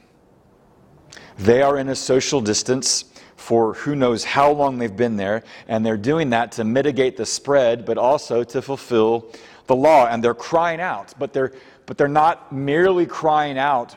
They 1.38 1.62
are 1.62 1.78
in 1.78 1.88
a 1.88 1.96
social 1.96 2.42
distance 2.42 3.04
for 3.42 3.74
who 3.74 3.96
knows 3.96 4.24
how 4.24 4.52
long 4.52 4.78
they've 4.78 4.96
been 4.96 5.16
there, 5.16 5.42
and 5.66 5.84
they're 5.84 5.96
doing 5.96 6.30
that 6.30 6.52
to 6.52 6.64
mitigate 6.64 7.16
the 7.16 7.26
spread, 7.26 7.84
but 7.84 7.98
also 7.98 8.44
to 8.44 8.62
fulfill 8.62 9.26
the 9.66 9.74
law. 9.74 10.06
And 10.06 10.22
they're 10.22 10.32
crying 10.52 10.80
out, 10.80 11.12
but 11.18 11.32
they're, 11.32 11.52
but 11.86 11.98
they're 11.98 12.06
not 12.24 12.52
merely 12.52 13.06
crying 13.06 13.58
out 13.58 13.96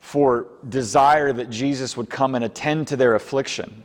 for 0.00 0.48
desire 0.68 1.32
that 1.32 1.50
Jesus 1.50 1.96
would 1.96 2.10
come 2.10 2.34
and 2.34 2.44
attend 2.44 2.88
to 2.88 2.96
their 2.96 3.14
affliction. 3.14 3.84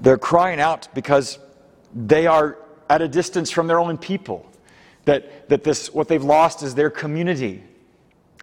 They're 0.00 0.18
crying 0.18 0.60
out 0.60 0.88
because 0.94 1.38
they 1.94 2.26
are 2.26 2.58
at 2.88 3.00
a 3.00 3.08
distance 3.08 3.50
from 3.52 3.68
their 3.68 3.78
own 3.78 3.96
people. 3.96 4.44
That, 5.04 5.48
that 5.50 5.62
this, 5.62 5.92
what 5.94 6.08
they've 6.08 6.24
lost 6.24 6.62
is 6.62 6.74
their 6.74 6.90
community. 6.90 7.62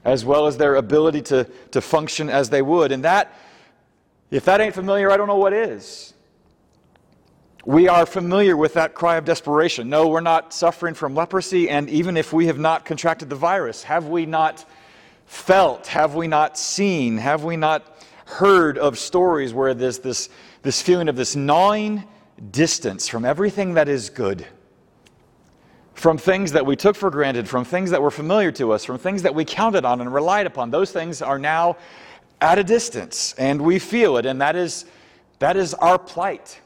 as 0.04 0.26
well 0.26 0.48
as 0.48 0.58
their 0.58 0.76
ability 0.76 1.22
to, 1.22 1.48
to 1.72 1.82
function 1.82 2.30
as 2.30 2.50
they 2.50 2.62
would. 2.62 2.92
And 2.92 3.04
that, 3.04 3.34
if 4.32 4.46
that 4.46 4.62
ain't 4.62 4.74
familiar, 4.74 5.12
I 5.12 5.18
don't 5.18 5.28
know 5.28 5.38
what 5.38 5.54
is. 5.54 6.14
We 7.66 7.88
are 7.88 8.08
familiar 8.08 8.58
with 8.58 8.74
that 8.74 8.96
cry 8.96 9.18
of 9.18 9.26
desperation. 9.26 9.90
No, 9.90 10.08
we're 10.08 10.22
not 10.22 10.52
suffering 10.54 10.96
from 10.96 11.14
leprosy, 11.14 11.70
and 11.70 11.90
even 11.90 12.18
if 12.18 12.34
we 12.34 12.48
have 12.48 12.58
not 12.58 12.86
contracted 12.86 13.30
the 13.30 13.36
virus, 13.36 13.84
have 13.84 14.08
we 14.08 14.26
not 14.26 14.66
felt, 15.28 15.86
have 15.88 16.16
we 16.16 16.28
not 16.28 16.58
seen, 16.58 17.18
have 17.18 17.44
we 17.44 17.58
not 17.58 18.04
heard 18.26 18.78
of 18.78 18.98
stories 18.98 19.54
where 19.54 19.74
there's 19.74 20.00
this, 20.00 20.30
this 20.64 20.82
feeling 20.82 21.08
of 21.08 21.16
this 21.16 21.36
gnawing 21.36 22.04
distance 22.50 23.08
from 23.08 23.26
everything 23.26 23.76
that 23.76 23.88
is 23.88 24.10
good? 24.10 24.48
From 25.94 26.18
things 26.18 26.54
that 26.54 26.66
we 26.66 26.76
took 26.76 26.96
for 26.96 27.12
granted, 27.12 27.48
from 27.48 27.64
things 27.64 27.92
that 27.92 28.02
were 28.02 28.10
familiar 28.10 28.52
to 28.54 28.72
us, 28.72 28.86
from 28.86 28.98
things 28.98 29.22
that 29.22 29.36
we 29.36 29.46
counted 29.46 29.86
on 29.86 30.02
and 30.02 30.12
relied 30.12 30.48
upon. 30.48 30.72
Those 30.72 30.92
things 30.92 31.22
are 31.22 31.38
now 31.38 31.78
at 32.42 32.58
a 32.58 32.64
distance, 32.64 33.36
and 33.38 33.62
we 33.62 33.80
feel 33.80 34.18
it, 34.18 34.26
and 34.26 34.42
that 34.42 34.56
is, 34.56 34.86
that 35.40 35.56
is 35.56 35.74
our 35.76 36.00
plight 36.00 36.60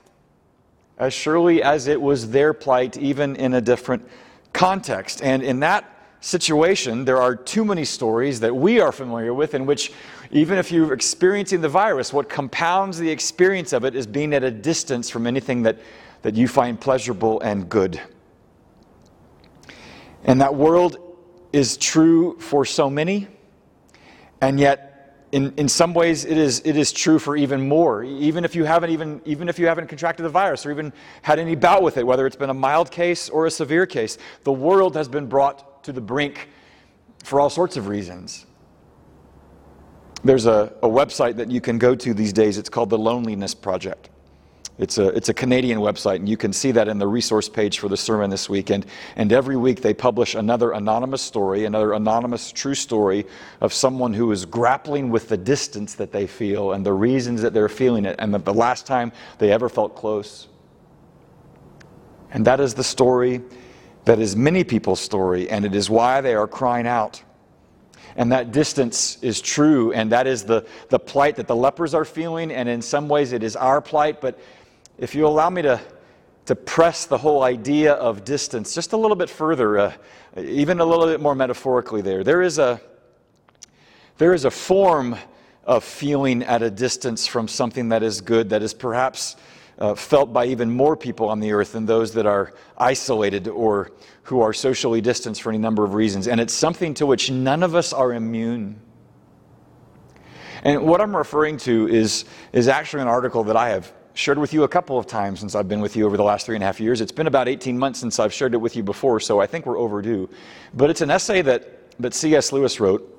as 0.98 1.14
surely 1.14 1.62
as 1.62 1.88
it 1.88 2.02
was 2.02 2.30
their 2.30 2.54
plight, 2.54 2.98
even 2.98 3.36
in 3.36 3.54
a 3.54 3.62
different 3.62 4.08
context. 4.54 5.22
And 5.22 5.44
in 5.44 5.60
that 5.60 5.92
situation, 6.22 7.06
there 7.06 7.22
are 7.22 7.36
too 7.36 7.66
many 7.66 7.84
stories 7.84 8.40
that 8.40 8.56
we 8.56 8.80
are 8.80 8.92
familiar 8.92 9.34
with 9.34 9.54
in 9.54 9.66
which, 9.66 9.92
even 10.32 10.58
if 10.58 10.72
you're 10.72 10.94
experiencing 10.94 11.62
the 11.62 11.70
virus, 11.70 12.14
what 12.14 12.30
compounds 12.30 12.98
the 12.98 13.10
experience 13.10 13.74
of 13.74 13.84
it 13.84 13.96
is 13.96 14.08
being 14.08 14.34
at 14.34 14.44
a 14.44 14.52
distance 14.52 15.10
from 15.10 15.28
anything 15.28 15.64
that, 15.64 15.78
that 16.22 16.36
you 16.36 16.48
find 16.48 16.80
pleasurable 16.80 17.42
and 17.42 17.68
good. 17.68 18.00
And 20.24 20.42
that 20.42 20.56
world 20.56 20.98
is 21.52 21.78
true 21.78 22.40
for 22.40 22.66
so 22.66 22.90
many, 22.90 23.28
and 24.42 24.60
yet 24.60 24.95
in, 25.32 25.54
in 25.58 25.68
some 25.68 25.94
ways 25.94 26.26
it 26.26 26.38
is, 26.38 26.62
it 26.66 26.78
is 26.78 26.92
true 26.92 27.20
for 27.20 27.36
even 27.36 27.68
more. 27.68 28.04
Even 28.04 28.46
if 28.46 28.56
you 28.56 28.64
haven't 28.64 28.90
even 28.92 29.22
even 29.26 29.50
if 29.50 29.60
you 29.60 29.68
haven't 29.68 29.88
contracted 29.88 30.26
the 30.26 30.30
virus 30.30 30.66
or 30.66 30.72
even 30.72 30.94
had 31.22 31.40
any 31.40 31.56
bout 31.56 31.84
with 31.84 31.98
it 31.98 32.06
whether 32.06 32.26
it's 32.26 32.36
been 32.36 32.50
a 32.50 32.54
mild 32.54 32.92
case 32.92 33.30
or 33.30 33.46
a 33.46 33.52
severe 33.52 33.86
case 33.86 34.18
the 34.44 34.52
world 34.52 34.96
has 34.96 35.08
been 35.08 35.28
brought 35.28 35.84
to 35.84 35.92
the 35.92 36.02
brink 36.02 36.50
for 37.24 37.40
all 37.40 37.50
sorts 37.50 37.78
of 37.78 37.88
reasons. 37.88 38.46
There's 40.24 40.46
a, 40.46 40.74
a 40.82 40.88
website 40.88 41.36
that 41.36 41.52
you 41.52 41.62
can 41.62 41.78
go 41.78 41.96
to 41.96 42.14
these 42.14 42.34
days. 42.34 42.58
It's 42.58 42.70
called 42.70 42.90
the 42.90 42.98
loneliness 42.98 43.54
project 43.54 44.10
it's 44.78 44.98
a, 44.98 45.08
it's 45.10 45.30
a 45.30 45.34
Canadian 45.34 45.80
website, 45.80 46.18
and 46.18 46.28
you 46.28 46.36
can 46.36 46.52
see 46.52 46.72
that 46.72 46.90
in 46.90 46.98
the 46.98 47.08
resource 47.08 47.48
page 47.48 47.80
for 47.80 47.88
the 47.88 47.96
sermon 47.96 48.30
this 48.30 48.50
week. 48.50 48.70
And, 48.70 48.86
and 49.16 49.32
every 49.32 49.56
week 49.56 49.82
they 49.82 49.94
publish 49.94 50.36
another 50.36 50.72
anonymous 50.72 51.22
story, 51.22 51.64
another 51.64 51.94
anonymous 51.94 52.52
true 52.52 52.76
story 52.76 53.26
of 53.62 53.74
someone 53.74 54.14
who 54.14 54.32
is 54.34 54.46
grappling 54.46 55.12
with 55.12 55.30
the 55.30 55.38
distance 55.38 55.96
that 55.96 56.12
they 56.12 56.28
feel 56.28 56.74
and 56.74 56.86
the 56.86 56.92
reasons 56.92 57.42
that 57.42 57.54
they're 57.54 57.70
feeling 57.70 58.04
it, 58.04 58.18
and 58.20 58.34
that 58.34 58.44
the 58.44 58.54
last 58.54 58.86
time 58.86 59.14
they 59.38 59.52
ever 59.52 59.70
felt 59.70 59.96
close. 59.96 60.50
And 62.32 62.46
that 62.46 62.60
is 62.60 62.74
the 62.74 62.84
story 62.84 63.42
that 64.04 64.20
is 64.20 64.36
many 64.36 64.66
people's 64.66 65.00
story, 65.00 65.50
and 65.50 65.66
it 65.66 65.74
is 65.74 65.90
why 65.90 66.20
they 66.20 66.36
are 66.36 66.48
crying 66.48 66.86
out. 66.86 67.24
And 68.18 68.32
that 68.32 68.52
distance 68.52 69.18
is 69.22 69.42
true, 69.42 69.94
and 69.94 70.12
that 70.12 70.28
is 70.28 70.44
the, 70.44 70.66
the 70.90 71.00
plight 71.00 71.38
that 71.38 71.48
the 71.48 71.56
lepers 71.56 71.94
are 71.94 72.06
feeling, 72.06 72.52
and 72.52 72.70
in 72.70 72.82
some 72.82 73.08
ways 73.08 73.32
it 73.34 73.42
is 73.42 73.56
our 73.56 73.82
plight, 73.82 74.22
but 74.22 74.38
if 74.98 75.16
you 75.16 75.28
allow 75.28 75.50
me 75.50 75.62
to, 75.64 75.82
to 76.46 76.56
press 76.56 77.06
the 77.06 77.18
whole 77.18 77.44
idea 77.44 77.94
of 77.94 78.24
distance 78.24 78.74
just 78.74 78.94
a 78.94 78.98
little 78.98 79.16
bit 79.16 79.30
further, 79.30 79.78
uh, 79.78 79.94
even 80.38 80.80
a 80.80 80.86
little 80.86 81.06
bit 81.06 81.20
more 81.20 81.36
metaphorically 81.36 82.02
there, 82.02 82.24
there 82.24 82.42
is 82.42 82.60
a, 82.60 82.80
there 84.18 84.34
is 84.34 84.46
a 84.46 84.52
form 84.52 85.18
of 85.66 85.84
feeling 85.84 86.44
at 86.44 86.62
a 86.62 86.70
distance 86.70 87.28
from 87.28 87.48
something 87.48 87.90
that 87.90 88.04
is 88.04 88.22
good 88.22 88.50
that 88.50 88.62
is 88.62 88.74
perhaps 88.74 89.36
uh, 89.80 89.94
felt 89.96 90.32
by 90.32 90.46
even 90.46 90.72
more 90.72 90.96
people 90.96 91.28
on 91.28 91.40
the 91.40 91.52
earth 91.52 91.74
than 91.74 91.86
those 91.86 92.14
that 92.14 92.26
are 92.26 92.54
isolated 92.78 93.48
or 93.48 93.92
who 94.24 94.42
are 94.42 94.54
socially 94.54 95.02
distanced 95.02 95.42
for 95.42 95.50
any 95.50 95.58
number 95.58 95.84
of 95.84 95.94
reasons. 95.94 96.28
And 96.28 96.40
it's 96.40 96.54
something 96.54 96.94
to 96.96 97.06
which 97.06 97.30
none 97.30 97.64
of 97.64 97.76
us 97.76 97.92
are 97.92 98.14
immune. 98.14 98.80
And 100.64 100.84
what 100.84 101.02
I'm 101.02 101.16
referring 101.16 101.58
to 101.58 101.88
is, 101.90 102.26
is 102.54 102.68
actually 102.68 103.02
an 103.02 103.08
article 103.08 103.44
that 103.46 103.58
I 103.58 103.70
have 103.70 103.92
shared 104.16 104.40
with 104.40 104.54
you 104.54 104.64
a 104.64 104.68
couple 104.68 104.98
of 104.98 105.06
times 105.06 105.42
since 105.42 105.56
I've 105.56 105.68
been 105.68 105.82
with 105.82 105.96
you 105.96 106.06
over 106.06 106.18
the 106.18 106.24
last 106.24 106.46
three 106.46 106.56
and 106.56 106.64
a 106.64 106.66
half 106.66 106.80
years. 106.80 107.02
It's 107.02 107.12
been 107.12 107.28
about 107.28 107.48
18 107.48 107.78
months 107.78 108.00
since 108.00 108.18
I've 108.18 108.34
shared 108.34 108.54
it 108.54 108.58
with 108.58 108.76
you 108.76 108.82
before, 108.82 109.20
so 109.20 109.40
I 109.42 109.46
think 109.46 109.66
we're 109.66 109.78
overdue. 109.78 110.30
But 110.74 110.90
it's 110.90 111.02
an 111.02 111.12
essay 111.12 111.42
that, 111.44 111.92
that 112.00 112.14
C.S. 112.14 112.52
Lewis 112.52 112.80
wrote 112.80 113.12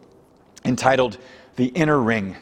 entitled 0.65 1.19
The 1.57 1.67
Inner 1.67 2.01
Ring. 2.01 2.35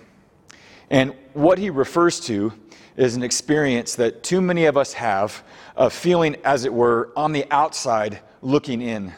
And 0.88 1.14
what 1.32 1.58
he 1.58 1.68
refers 1.68 2.20
to 2.20 2.52
is 2.96 3.16
an 3.16 3.24
experience 3.24 3.96
that 3.96 4.22
too 4.22 4.40
many 4.40 4.66
of 4.66 4.76
us 4.76 4.92
have 4.92 5.42
of 5.76 5.92
feeling, 5.92 6.36
as 6.44 6.64
it 6.64 6.72
were, 6.72 7.10
on 7.16 7.32
the 7.32 7.44
outside 7.50 8.20
looking 8.40 8.80
in 8.80 9.12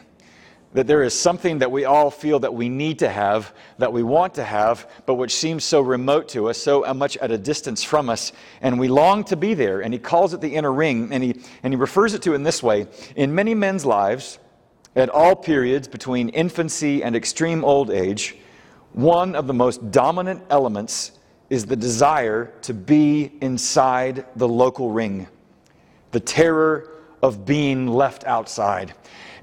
that 0.73 0.85
there 0.85 1.01
is 1.01 1.13
something 1.13 1.59
that 1.59 1.71
we 1.71 1.85
all 1.85 2.11
feel 2.11 2.39
that 2.39 2.53
we 2.53 2.69
need 2.69 2.99
to 2.99 3.09
have, 3.09 3.53
that 3.77 3.91
we 3.91 4.03
want 4.03 4.33
to 4.35 4.43
have, 4.43 4.89
but 5.05 5.15
which 5.15 5.33
seems 5.33 5.63
so 5.63 5.81
remote 5.81 6.27
to 6.29 6.49
us, 6.49 6.57
so 6.57 6.81
much 6.93 7.17
at 7.17 7.31
a 7.31 7.37
distance 7.37 7.83
from 7.83 8.09
us, 8.09 8.33
and 8.61 8.79
we 8.79 8.87
long 8.87 9.23
to 9.23 9.35
be 9.37 9.53
there. 9.53 9.81
And 9.81 9.93
he 9.93 9.99
calls 9.99 10.33
it 10.33 10.41
the 10.41 10.53
inner 10.53 10.73
ring, 10.73 11.09
and 11.11 11.23
he, 11.23 11.39
and 11.63 11.73
he 11.73 11.77
refers 11.77 12.13
it 12.13 12.21
to 12.23 12.33
in 12.33 12.43
this 12.43 12.61
way 12.61 12.87
In 13.15 13.33
many 13.33 13.55
men's 13.55 13.85
lives, 13.85 14.39
at 14.95 15.09
all 15.09 15.35
periods 15.35 15.87
between 15.87 16.29
infancy 16.29 17.03
and 17.03 17.15
extreme 17.15 17.63
old 17.63 17.91
age, 17.91 18.35
one 18.93 19.35
of 19.35 19.47
the 19.47 19.53
most 19.53 19.91
dominant 19.91 20.43
elements 20.49 21.11
is 21.49 21.65
the 21.65 21.75
desire 21.75 22.51
to 22.63 22.73
be 22.73 23.31
inside 23.41 24.25
the 24.35 24.47
local 24.47 24.91
ring, 24.91 25.27
the 26.11 26.19
terror 26.19 26.91
of 27.21 27.45
being 27.45 27.87
left 27.87 28.25
outside. 28.25 28.93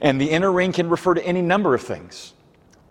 And 0.00 0.20
the 0.20 0.30
inner 0.30 0.52
ring 0.52 0.72
can 0.72 0.88
refer 0.88 1.14
to 1.14 1.26
any 1.26 1.42
number 1.42 1.74
of 1.74 1.82
things 1.82 2.34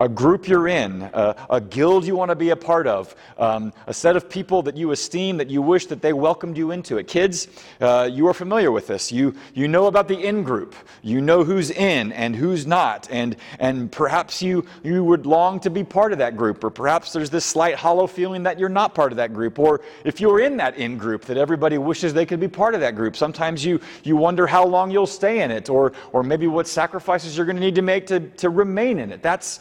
a 0.04 0.08
group 0.08 0.46
you're 0.46 0.68
in, 0.68 1.00
a, 1.14 1.34
a, 1.48 1.60
guild 1.62 2.06
you 2.06 2.14
want 2.14 2.28
to 2.28 2.34
be 2.34 2.50
a 2.50 2.56
part 2.56 2.86
of, 2.86 3.16
um, 3.38 3.72
a 3.86 3.94
set 3.94 4.16
of 4.16 4.28
people 4.28 4.60
that 4.60 4.76
you 4.76 4.90
esteem 4.90 5.38
that 5.38 5.48
you 5.48 5.62
wish 5.62 5.86
that 5.86 6.02
they 6.02 6.12
welcomed 6.12 6.58
you 6.58 6.72
into 6.72 6.98
it. 6.98 7.08
Kids, 7.08 7.48
uh, 7.80 8.06
you 8.12 8.26
are 8.26 8.34
familiar 8.34 8.70
with 8.70 8.86
this. 8.86 9.10
You, 9.10 9.34
you 9.54 9.66
know 9.66 9.86
about 9.86 10.06
the 10.06 10.18
in 10.20 10.42
group. 10.42 10.74
You 11.00 11.22
know 11.22 11.42
who's 11.42 11.70
in 11.70 12.12
and 12.12 12.36
who's 12.36 12.66
not. 12.66 13.08
And, 13.10 13.36
and 13.58 13.90
perhaps 13.90 14.42
you, 14.42 14.66
you 14.82 15.02
would 15.02 15.24
long 15.24 15.58
to 15.60 15.70
be 15.70 15.82
part 15.82 16.12
of 16.12 16.18
that 16.18 16.36
group, 16.36 16.62
or 16.62 16.68
perhaps 16.68 17.14
there's 17.14 17.30
this 17.30 17.46
slight 17.46 17.74
hollow 17.74 18.06
feeling 18.06 18.42
that 18.42 18.58
you're 18.58 18.68
not 18.68 18.94
part 18.94 19.10
of 19.10 19.16
that 19.16 19.32
group. 19.32 19.58
Or 19.58 19.80
if 20.04 20.20
you're 20.20 20.40
in 20.40 20.58
that 20.58 20.76
in 20.76 20.98
group, 20.98 21.24
that 21.24 21.38
everybody 21.38 21.78
wishes 21.78 22.12
they 22.12 22.26
could 22.26 22.40
be 22.40 22.48
part 22.48 22.74
of 22.74 22.82
that 22.82 22.94
group. 22.94 23.16
Sometimes 23.16 23.64
you, 23.64 23.80
you 24.02 24.16
wonder 24.16 24.46
how 24.46 24.66
long 24.66 24.90
you'll 24.90 25.06
stay 25.06 25.40
in 25.40 25.50
it, 25.50 25.70
or, 25.70 25.94
or 26.12 26.22
maybe 26.22 26.46
what 26.46 26.68
sacrifices 26.68 27.38
you're 27.38 27.46
going 27.46 27.56
to 27.56 27.62
need 27.62 27.76
to 27.76 27.82
make 27.82 28.06
to, 28.08 28.20
to 28.20 28.50
remain 28.50 28.98
in 28.98 29.10
it. 29.10 29.22
That's 29.22 29.60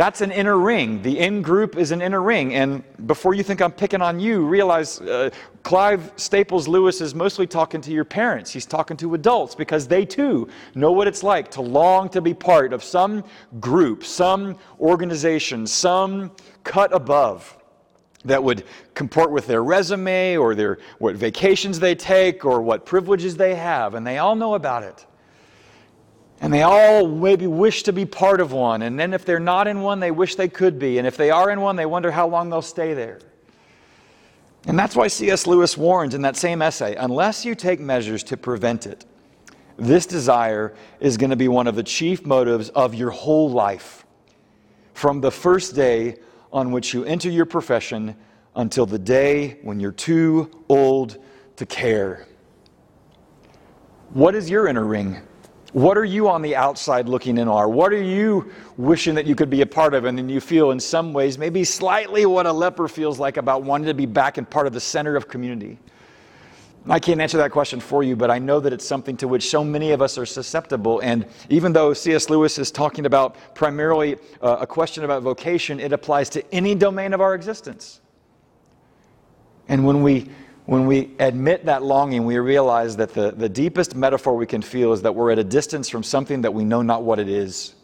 that's 0.00 0.22
an 0.22 0.32
inner 0.32 0.56
ring. 0.56 1.02
The 1.02 1.18
in 1.18 1.42
group 1.42 1.76
is 1.76 1.90
an 1.90 2.00
inner 2.00 2.22
ring. 2.22 2.54
And 2.54 2.82
before 3.06 3.34
you 3.34 3.42
think 3.42 3.60
I'm 3.60 3.70
picking 3.70 4.00
on 4.00 4.18
you, 4.18 4.46
realize 4.46 4.98
uh, 5.02 5.28
Clive 5.62 6.10
Staples 6.16 6.66
Lewis 6.66 7.02
is 7.02 7.14
mostly 7.14 7.46
talking 7.46 7.82
to 7.82 7.92
your 7.92 8.06
parents. 8.06 8.50
He's 8.50 8.64
talking 8.64 8.96
to 8.96 9.12
adults 9.12 9.54
because 9.54 9.86
they 9.86 10.06
too 10.06 10.48
know 10.74 10.90
what 10.90 11.06
it's 11.06 11.22
like 11.22 11.50
to 11.50 11.60
long 11.60 12.08
to 12.08 12.22
be 12.22 12.32
part 12.32 12.72
of 12.72 12.82
some 12.82 13.22
group, 13.60 14.02
some 14.02 14.56
organization, 14.80 15.66
some 15.66 16.32
cut 16.64 16.94
above 16.94 17.58
that 18.24 18.42
would 18.42 18.64
comport 18.94 19.30
with 19.30 19.46
their 19.46 19.62
resume 19.62 20.38
or 20.38 20.54
their 20.54 20.78
what 20.98 21.14
vacations 21.14 21.78
they 21.78 21.94
take 21.94 22.46
or 22.46 22.62
what 22.62 22.86
privileges 22.86 23.36
they 23.36 23.54
have 23.54 23.94
and 23.94 24.06
they 24.06 24.16
all 24.16 24.34
know 24.34 24.54
about 24.54 24.82
it 24.82 25.06
and 26.40 26.52
they 26.52 26.62
all 26.62 27.06
maybe 27.06 27.46
wish 27.46 27.82
to 27.82 27.92
be 27.92 28.06
part 28.06 28.40
of 28.40 28.52
one. 28.52 28.82
And 28.82 28.98
then 28.98 29.12
if 29.12 29.26
they're 29.26 29.38
not 29.38 29.66
in 29.66 29.82
one, 29.82 30.00
they 30.00 30.10
wish 30.10 30.36
they 30.36 30.48
could 30.48 30.78
be. 30.78 30.98
And 30.98 31.06
if 31.06 31.16
they 31.16 31.30
are 31.30 31.50
in 31.50 31.60
one, 31.60 31.76
they 31.76 31.86
wonder 31.86 32.10
how 32.10 32.26
long 32.26 32.48
they'll 32.48 32.62
stay 32.62 32.94
there. 32.94 33.20
And 34.66 34.78
that's 34.78 34.96
why 34.96 35.08
C.S. 35.08 35.46
Lewis 35.46 35.76
warns 35.76 36.14
in 36.14 36.22
that 36.22 36.36
same 36.36 36.62
essay 36.62 36.94
unless 36.96 37.44
you 37.44 37.54
take 37.54 37.78
measures 37.78 38.22
to 38.24 38.36
prevent 38.36 38.86
it, 38.86 39.04
this 39.76 40.06
desire 40.06 40.74
is 40.98 41.16
going 41.16 41.30
to 41.30 41.36
be 41.36 41.48
one 41.48 41.66
of 41.66 41.74
the 41.76 41.82
chief 41.82 42.24
motives 42.26 42.70
of 42.70 42.94
your 42.94 43.10
whole 43.10 43.50
life. 43.50 44.04
From 44.94 45.20
the 45.20 45.30
first 45.30 45.74
day 45.74 46.16
on 46.52 46.72
which 46.72 46.92
you 46.92 47.04
enter 47.04 47.30
your 47.30 47.46
profession 47.46 48.16
until 48.56 48.84
the 48.84 48.98
day 48.98 49.58
when 49.62 49.80
you're 49.80 49.92
too 49.92 50.50
old 50.68 51.18
to 51.56 51.64
care. 51.64 52.26
What 54.10 54.34
is 54.34 54.50
your 54.50 54.66
inner 54.66 54.84
ring? 54.84 55.22
What 55.72 55.96
are 55.96 56.04
you 56.04 56.28
on 56.28 56.42
the 56.42 56.56
outside 56.56 57.08
looking 57.08 57.38
in 57.38 57.46
on? 57.46 57.72
What 57.72 57.92
are 57.92 58.02
you 58.02 58.50
wishing 58.76 59.14
that 59.14 59.26
you 59.26 59.34
could 59.34 59.50
be 59.50 59.60
a 59.60 59.66
part 59.66 59.94
of? 59.94 60.04
And 60.04 60.18
then 60.18 60.28
you 60.28 60.40
feel, 60.40 60.72
in 60.72 60.80
some 60.80 61.12
ways, 61.12 61.38
maybe 61.38 61.62
slightly 61.62 62.26
what 62.26 62.46
a 62.46 62.52
leper 62.52 62.88
feels 62.88 63.18
like 63.20 63.36
about 63.36 63.62
wanting 63.62 63.86
to 63.86 63.94
be 63.94 64.06
back 64.06 64.36
and 64.36 64.48
part 64.48 64.66
of 64.66 64.72
the 64.72 64.80
center 64.80 65.14
of 65.14 65.28
community. 65.28 65.78
I 66.88 66.98
can't 66.98 67.20
answer 67.20 67.36
that 67.38 67.50
question 67.50 67.78
for 67.78 68.02
you, 68.02 68.16
but 68.16 68.30
I 68.30 68.38
know 68.38 68.58
that 68.58 68.72
it's 68.72 68.86
something 68.86 69.16
to 69.18 69.28
which 69.28 69.50
so 69.50 69.62
many 69.62 69.90
of 69.92 70.00
us 70.00 70.16
are 70.16 70.24
susceptible. 70.24 71.00
And 71.00 71.26
even 71.50 71.72
though 71.72 71.92
C.S. 71.92 72.30
Lewis 72.30 72.58
is 72.58 72.70
talking 72.70 73.04
about 73.04 73.36
primarily 73.54 74.16
uh, 74.40 74.58
a 74.60 74.66
question 74.66 75.04
about 75.04 75.22
vocation, 75.22 75.78
it 75.78 75.92
applies 75.92 76.30
to 76.30 76.54
any 76.54 76.74
domain 76.74 77.12
of 77.12 77.20
our 77.20 77.34
existence. 77.34 78.00
And 79.68 79.86
when 79.86 80.02
we, 80.02 80.30
when 80.70 80.86
we 80.86 81.10
admit 81.18 81.64
that 81.64 81.82
longing, 81.82 82.24
we 82.24 82.38
realize 82.38 82.94
that 82.98 83.12
the, 83.12 83.32
the 83.32 83.48
deepest 83.48 83.96
metaphor 83.96 84.36
we 84.36 84.46
can 84.46 84.62
feel 84.62 84.92
is 84.92 85.02
that 85.02 85.12
we're 85.12 85.32
at 85.32 85.38
a 85.40 85.42
distance 85.42 85.88
from 85.88 86.04
something 86.04 86.42
that 86.42 86.54
we 86.54 86.62
know 86.62 86.80
not 86.80 87.02
what 87.02 87.18
it 87.18 87.28
is. 87.28 87.74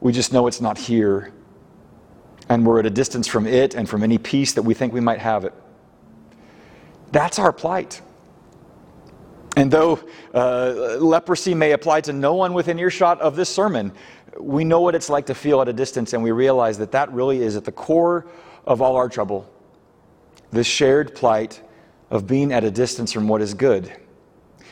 We 0.00 0.10
just 0.10 0.32
know 0.32 0.46
it's 0.46 0.62
not 0.62 0.78
here. 0.78 1.30
And 2.48 2.64
we're 2.64 2.78
at 2.78 2.86
a 2.86 2.90
distance 2.90 3.26
from 3.26 3.46
it 3.46 3.74
and 3.74 3.86
from 3.86 4.02
any 4.02 4.16
peace 4.16 4.54
that 4.54 4.62
we 4.62 4.72
think 4.72 4.94
we 4.94 5.00
might 5.00 5.18
have 5.18 5.44
it. 5.44 5.52
That's 7.12 7.38
our 7.38 7.52
plight. 7.52 8.00
And 9.54 9.70
though 9.70 10.00
uh, 10.32 10.96
leprosy 11.00 11.52
may 11.52 11.72
apply 11.72 12.00
to 12.00 12.14
no 12.14 12.32
one 12.32 12.54
within 12.54 12.78
earshot 12.78 13.20
of 13.20 13.36
this 13.36 13.50
sermon, 13.50 13.92
we 14.40 14.64
know 14.64 14.80
what 14.80 14.94
it's 14.94 15.10
like 15.10 15.26
to 15.26 15.34
feel 15.34 15.60
at 15.60 15.68
a 15.68 15.74
distance, 15.74 16.14
and 16.14 16.22
we 16.22 16.30
realize 16.30 16.78
that 16.78 16.92
that 16.92 17.12
really 17.12 17.42
is 17.42 17.56
at 17.56 17.66
the 17.66 17.72
core 17.72 18.26
of 18.64 18.80
all 18.80 18.96
our 18.96 19.10
trouble. 19.10 19.46
This 20.50 20.66
shared 20.66 21.14
plight 21.14 21.60
of 22.10 22.26
being 22.26 22.52
at 22.52 22.64
a 22.64 22.70
distance 22.70 23.12
from 23.12 23.28
what 23.28 23.40
is 23.40 23.54
good. 23.54 23.92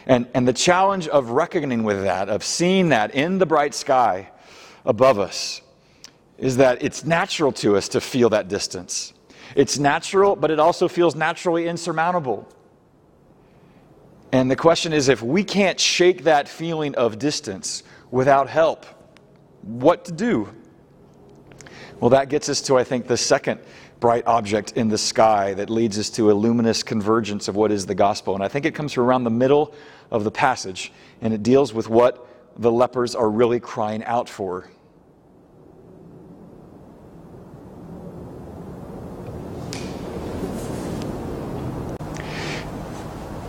And, 0.06 0.28
and 0.34 0.46
the 0.46 0.52
challenge 0.52 1.08
of 1.08 1.30
reckoning 1.30 1.84
with 1.84 2.02
that, 2.02 2.28
of 2.28 2.42
seeing 2.42 2.88
that 2.88 3.14
in 3.14 3.38
the 3.38 3.46
bright 3.46 3.74
sky 3.74 4.30
above 4.84 5.18
us, 5.18 5.60
is 6.38 6.56
that 6.56 6.82
it's 6.82 7.04
natural 7.04 7.52
to 7.52 7.76
us 7.76 7.88
to 7.88 8.00
feel 8.00 8.28
that 8.30 8.48
distance. 8.48 9.12
It's 9.54 9.78
natural, 9.78 10.34
but 10.34 10.50
it 10.50 10.58
also 10.58 10.88
feels 10.88 11.14
naturally 11.14 11.68
insurmountable. 11.68 12.48
And 14.32 14.50
the 14.50 14.56
question 14.56 14.92
is 14.92 15.08
if 15.08 15.22
we 15.22 15.44
can't 15.44 15.78
shake 15.78 16.24
that 16.24 16.48
feeling 16.48 16.94
of 16.94 17.18
distance 17.18 17.82
without 18.10 18.48
help, 18.48 18.86
what 19.62 20.06
to 20.06 20.12
do? 20.12 20.48
Well, 22.00 22.10
that 22.10 22.28
gets 22.28 22.48
us 22.48 22.60
to, 22.62 22.76
I 22.78 22.82
think, 22.82 23.06
the 23.06 23.16
second 23.16 23.60
bright 24.02 24.26
object 24.26 24.72
in 24.72 24.88
the 24.88 24.98
sky 24.98 25.54
that 25.54 25.70
leads 25.70 25.96
us 25.96 26.10
to 26.10 26.32
a 26.32 26.34
luminous 26.34 26.82
convergence 26.82 27.46
of 27.46 27.54
what 27.54 27.70
is 27.70 27.86
the 27.86 27.94
gospel. 27.94 28.34
And 28.34 28.42
I 28.42 28.48
think 28.48 28.66
it 28.66 28.74
comes 28.74 28.92
from 28.92 29.04
around 29.04 29.22
the 29.22 29.30
middle 29.30 29.72
of 30.10 30.24
the 30.24 30.30
passage, 30.30 30.92
and 31.20 31.32
it 31.32 31.44
deals 31.44 31.72
with 31.72 31.88
what 31.88 32.26
the 32.56 32.70
lepers 32.70 33.14
are 33.14 33.30
really 33.30 33.60
crying 33.60 34.02
out 34.04 34.28
for. 34.28 34.68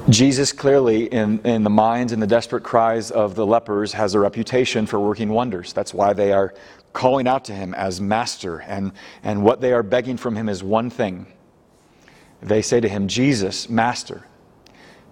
Jesus 0.10 0.52
clearly, 0.52 1.06
in, 1.06 1.40
in 1.46 1.64
the 1.64 1.70
minds 1.70 2.12
and 2.12 2.22
the 2.22 2.28
desperate 2.28 2.64
cries 2.64 3.10
of 3.10 3.36
the 3.36 3.46
lepers, 3.46 3.94
has 3.94 4.16
a 4.16 4.20
reputation 4.20 4.86
for 4.86 5.00
working 5.00 5.30
wonders. 5.30 5.72
That's 5.72 5.94
why 5.94 6.12
they 6.12 6.34
are 6.34 6.54
calling 6.92 7.26
out 7.26 7.46
to 7.46 7.54
him 7.54 7.74
as 7.74 8.02
master. 8.02 8.60
And, 8.60 8.92
and 9.24 9.44
what 9.44 9.62
they 9.62 9.72
are 9.72 9.82
begging 9.82 10.18
from 10.18 10.36
him 10.36 10.50
is 10.50 10.62
one 10.62 10.90
thing. 10.90 11.26
They 12.42 12.62
say 12.62 12.82
to 12.82 12.90
him, 12.90 13.08
Jesus, 13.08 13.70
master, 13.70 14.28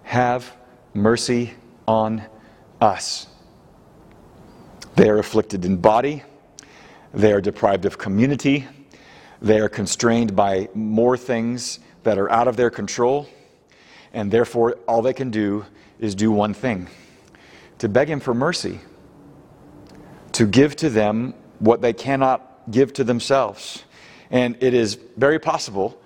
have 0.02 0.54
mercy 0.92 1.54
on 1.88 2.22
us. 2.78 3.28
They 4.96 5.08
are 5.08 5.18
afflicted 5.18 5.64
in 5.64 5.78
body, 5.78 6.22
they 7.14 7.32
are 7.32 7.40
deprived 7.40 7.86
of 7.86 7.96
community, 7.96 8.68
they 9.40 9.58
are 9.58 9.70
constrained 9.70 10.36
by 10.36 10.68
more 10.74 11.16
things 11.16 11.78
that 12.02 12.18
are 12.18 12.30
out 12.30 12.46
of 12.46 12.56
their 12.56 12.70
control 12.70 13.26
and 14.12 14.30
therefore 14.30 14.76
all 14.86 15.02
they 15.02 15.12
can 15.12 15.30
do 15.30 15.64
is 15.98 16.14
do 16.14 16.30
one 16.30 16.54
thing 16.54 16.88
to 17.78 17.88
beg 17.88 18.08
Him 18.08 18.20
for 18.20 18.32
mercy, 18.32 18.78
to 20.32 20.46
give 20.46 20.76
to 20.76 20.88
them 20.88 21.34
what 21.58 21.80
they 21.80 21.92
cannot 21.92 22.70
give 22.70 22.92
to 22.92 23.02
themselves. 23.02 23.82
And 24.30 24.56
it 24.60 24.72
is 24.72 24.98
very 25.16 25.40
possible 25.40 26.00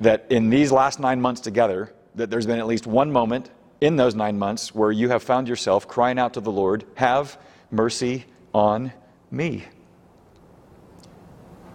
that 0.00 0.26
in 0.30 0.48
these 0.48 0.72
last 0.72 0.98
nine 0.98 1.20
months 1.20 1.42
together, 1.42 1.92
that 2.14 2.30
there's 2.30 2.46
been 2.46 2.58
at 2.58 2.66
least 2.66 2.86
one 2.86 3.12
moment 3.12 3.50
in 3.82 3.96
those 3.96 4.14
nine 4.14 4.38
months 4.38 4.74
where 4.74 4.90
you 4.90 5.10
have 5.10 5.22
found 5.22 5.46
yourself 5.46 5.86
crying 5.86 6.18
out 6.18 6.34
to 6.34 6.40
the 6.40 6.50
Lord, 6.50 6.84
Have 6.94 7.38
mercy 7.70 8.24
on 8.54 8.92
me. 9.30 9.64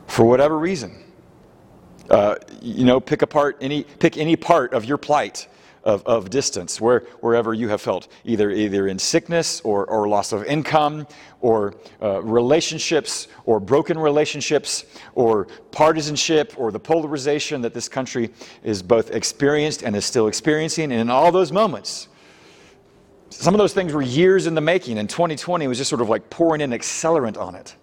For 0.08 0.26
whatever 0.26 0.58
reason. 0.58 1.04
Uh, 2.10 2.36
you 2.62 2.86
know, 2.86 3.00
pick 3.00 3.22
apart 3.22 3.58
any, 3.62 3.84
pick 3.84 4.18
any 4.18 4.36
part 4.36 4.74
of 4.74 4.86
your 4.86 4.98
plight 4.98 5.48
of, 5.86 6.04
of 6.08 6.30
distance, 6.32 6.82
where, 6.82 7.02
wherever 7.22 7.54
you 7.54 7.70
have 7.70 7.80
felt, 7.80 8.08
either, 8.26 8.50
either 8.50 8.88
in 8.88 8.98
sickness 8.98 9.62
or, 9.62 9.86
or 9.86 10.08
loss 10.08 10.32
of 10.32 10.44
income 10.46 11.08
or 11.42 11.76
uh, 12.02 12.22
relationships 12.24 13.28
or 13.46 13.60
broken 13.60 13.98
relationships 13.98 14.86
or 15.14 15.46
partisanship 15.72 16.54
or 16.58 16.72
the 16.72 16.80
polarization 16.80 17.62
that 17.62 17.74
this 17.74 17.88
country 17.88 18.32
is 18.64 18.82
both 18.82 19.12
experienced 19.12 19.84
and 19.84 19.96
is 19.96 20.06
still 20.06 20.28
experiencing. 20.28 20.92
And 20.92 21.02
in 21.02 21.10
all 21.12 21.32
those 21.32 21.52
moments, 21.52 22.08
some 23.30 23.54
of 23.54 23.60
those 23.60 23.74
things 23.74 23.94
were 23.94 24.02
years 24.02 24.48
in 24.48 24.56
the 24.56 24.62
making, 24.62 24.98
and 24.98 25.10
2020 25.10 25.68
was 25.68 25.78
just 25.78 25.90
sort 25.90 26.02
of 26.02 26.10
like 26.10 26.30
pouring 26.30 26.62
in 26.62 26.72
accelerant 26.72 27.38
on 27.38 27.54
it. 27.54 27.76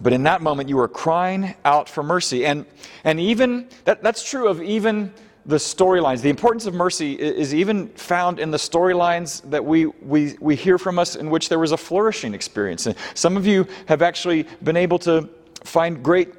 But 0.00 0.12
in 0.12 0.22
that 0.24 0.42
moment, 0.42 0.68
you 0.68 0.76
were 0.76 0.86
crying 0.86 1.56
out 1.64 1.88
for 1.88 2.04
mercy. 2.04 2.46
And, 2.46 2.66
and 3.02 3.18
even, 3.18 3.68
that, 3.84 4.00
that's 4.00 4.22
true 4.22 4.46
of 4.46 4.62
even 4.62 5.12
the 5.46 5.56
storylines. 5.56 6.20
The 6.20 6.30
importance 6.30 6.66
of 6.66 6.74
mercy 6.74 7.14
is 7.14 7.54
even 7.54 7.88
found 7.88 8.38
in 8.38 8.50
the 8.50 8.58
storylines 8.58 9.48
that 9.50 9.64
we, 9.64 9.86
we, 9.86 10.36
we 10.40 10.56
hear 10.56 10.78
from 10.78 10.98
us 10.98 11.16
in 11.16 11.30
which 11.30 11.48
there 11.48 11.58
was 11.58 11.72
a 11.72 11.76
flourishing 11.76 12.34
experience. 12.34 12.86
And 12.86 12.96
some 13.14 13.36
of 13.36 13.46
you 13.46 13.66
have 13.86 14.02
actually 14.02 14.46
been 14.62 14.76
able 14.76 14.98
to 15.00 15.28
find 15.64 16.02
great 16.02 16.34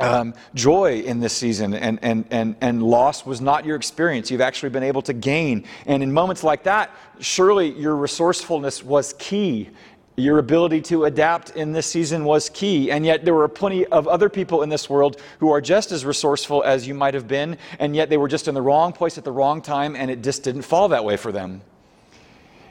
um, 0.00 0.34
joy 0.54 1.00
in 1.00 1.20
this 1.20 1.32
season, 1.32 1.74
and, 1.74 1.98
and, 2.02 2.24
and, 2.30 2.56
and 2.60 2.82
loss 2.82 3.26
was 3.26 3.40
not 3.40 3.64
your 3.64 3.76
experience. 3.76 4.30
You've 4.30 4.40
actually 4.40 4.68
been 4.70 4.84
able 4.84 5.02
to 5.02 5.12
gain. 5.12 5.64
And 5.86 6.02
in 6.02 6.12
moments 6.12 6.44
like 6.44 6.62
that, 6.64 6.90
surely 7.20 7.70
your 7.70 7.96
resourcefulness 7.96 8.84
was 8.84 9.14
key 9.18 9.70
your 10.18 10.38
ability 10.38 10.80
to 10.82 11.04
adapt 11.04 11.50
in 11.50 11.72
this 11.72 11.86
season 11.86 12.24
was 12.24 12.48
key. 12.48 12.90
And 12.90 13.04
yet, 13.04 13.24
there 13.24 13.34
were 13.34 13.48
plenty 13.48 13.86
of 13.86 14.08
other 14.08 14.28
people 14.28 14.62
in 14.62 14.68
this 14.68 14.90
world 14.90 15.20
who 15.38 15.50
are 15.50 15.60
just 15.60 15.92
as 15.92 16.04
resourceful 16.04 16.62
as 16.64 16.86
you 16.86 16.94
might 16.94 17.14
have 17.14 17.28
been, 17.28 17.56
and 17.78 17.94
yet 17.94 18.10
they 18.10 18.16
were 18.16 18.28
just 18.28 18.48
in 18.48 18.54
the 18.54 18.62
wrong 18.62 18.92
place 18.92 19.18
at 19.18 19.24
the 19.24 19.32
wrong 19.32 19.62
time, 19.62 19.94
and 19.96 20.10
it 20.10 20.22
just 20.22 20.42
didn't 20.42 20.62
fall 20.62 20.88
that 20.88 21.04
way 21.04 21.16
for 21.16 21.32
them. 21.32 21.62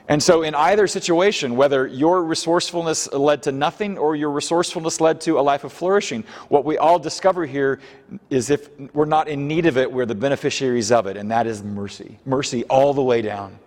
And 0.10 0.24
so, 0.24 0.42
in 0.42 0.56
either 0.56 0.88
situation, 0.88 1.58
whether 1.58 1.86
your 1.86 2.24
resourcefulness 2.24 3.12
led 3.12 3.44
to 3.44 3.52
nothing 3.52 3.98
or 3.98 4.16
your 4.16 4.32
resourcefulness 4.32 5.02
led 5.02 5.20
to 5.22 5.38
a 5.38 5.42
life 5.42 5.66
of 5.66 5.74
flourishing, 5.74 6.24
what 6.48 6.64
we 6.64 6.78
all 6.78 6.98
discover 6.98 7.46
here 7.46 7.82
is 8.30 8.50
if 8.50 8.70
we're 8.94 9.06
not 9.06 9.28
in 9.28 9.50
need 9.50 9.66
of 9.66 9.78
it, 9.78 9.92
we're 9.92 10.06
the 10.06 10.16
beneficiaries 10.16 10.94
of 10.94 11.08
it, 11.08 11.18
and 11.18 11.30
that 11.32 11.46
is 11.46 11.62
mercy. 11.62 12.20
Mercy 12.26 12.64
all 12.66 12.94
the 12.94 13.04
way 13.04 13.22
down 13.22 13.60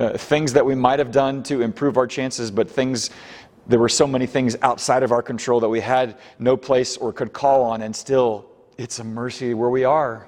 uh, 0.00 0.16
things 0.16 0.54
that 0.54 0.64
we 0.64 0.74
might 0.74 0.98
have 0.98 1.12
done 1.12 1.42
to 1.44 1.60
improve 1.60 1.98
our 1.98 2.06
chances, 2.06 2.50
but 2.50 2.70
things, 2.70 3.10
there 3.66 3.78
were 3.78 3.88
so 3.88 4.06
many 4.06 4.26
things 4.26 4.56
outside 4.62 5.02
of 5.02 5.12
our 5.12 5.22
control 5.22 5.60
that 5.60 5.68
we 5.68 5.80
had 5.80 6.16
no 6.38 6.56
place 6.56 6.96
or 6.96 7.12
could 7.12 7.32
call 7.32 7.62
on, 7.62 7.82
and 7.82 7.94
still, 7.94 8.46
it's 8.78 8.98
a 8.98 9.04
mercy 9.04 9.52
where 9.52 9.68
we 9.68 9.84
are. 9.84 10.26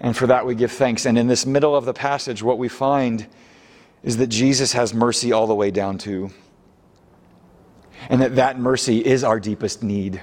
And 0.00 0.16
for 0.16 0.26
that, 0.28 0.46
we 0.46 0.54
give 0.54 0.72
thanks. 0.72 1.04
And 1.04 1.18
in 1.18 1.26
this 1.26 1.44
middle 1.44 1.76
of 1.76 1.84
the 1.84 1.92
passage, 1.92 2.42
what 2.42 2.58
we 2.58 2.68
find 2.68 3.26
is 4.02 4.16
that 4.16 4.28
Jesus 4.28 4.72
has 4.72 4.94
mercy 4.94 5.30
all 5.30 5.46
the 5.46 5.54
way 5.54 5.70
down 5.70 5.98
to, 5.98 6.30
and 8.08 8.20
that 8.22 8.36
that 8.36 8.58
mercy 8.58 9.04
is 9.04 9.22
our 9.22 9.38
deepest 9.38 9.82
need. 9.82 10.22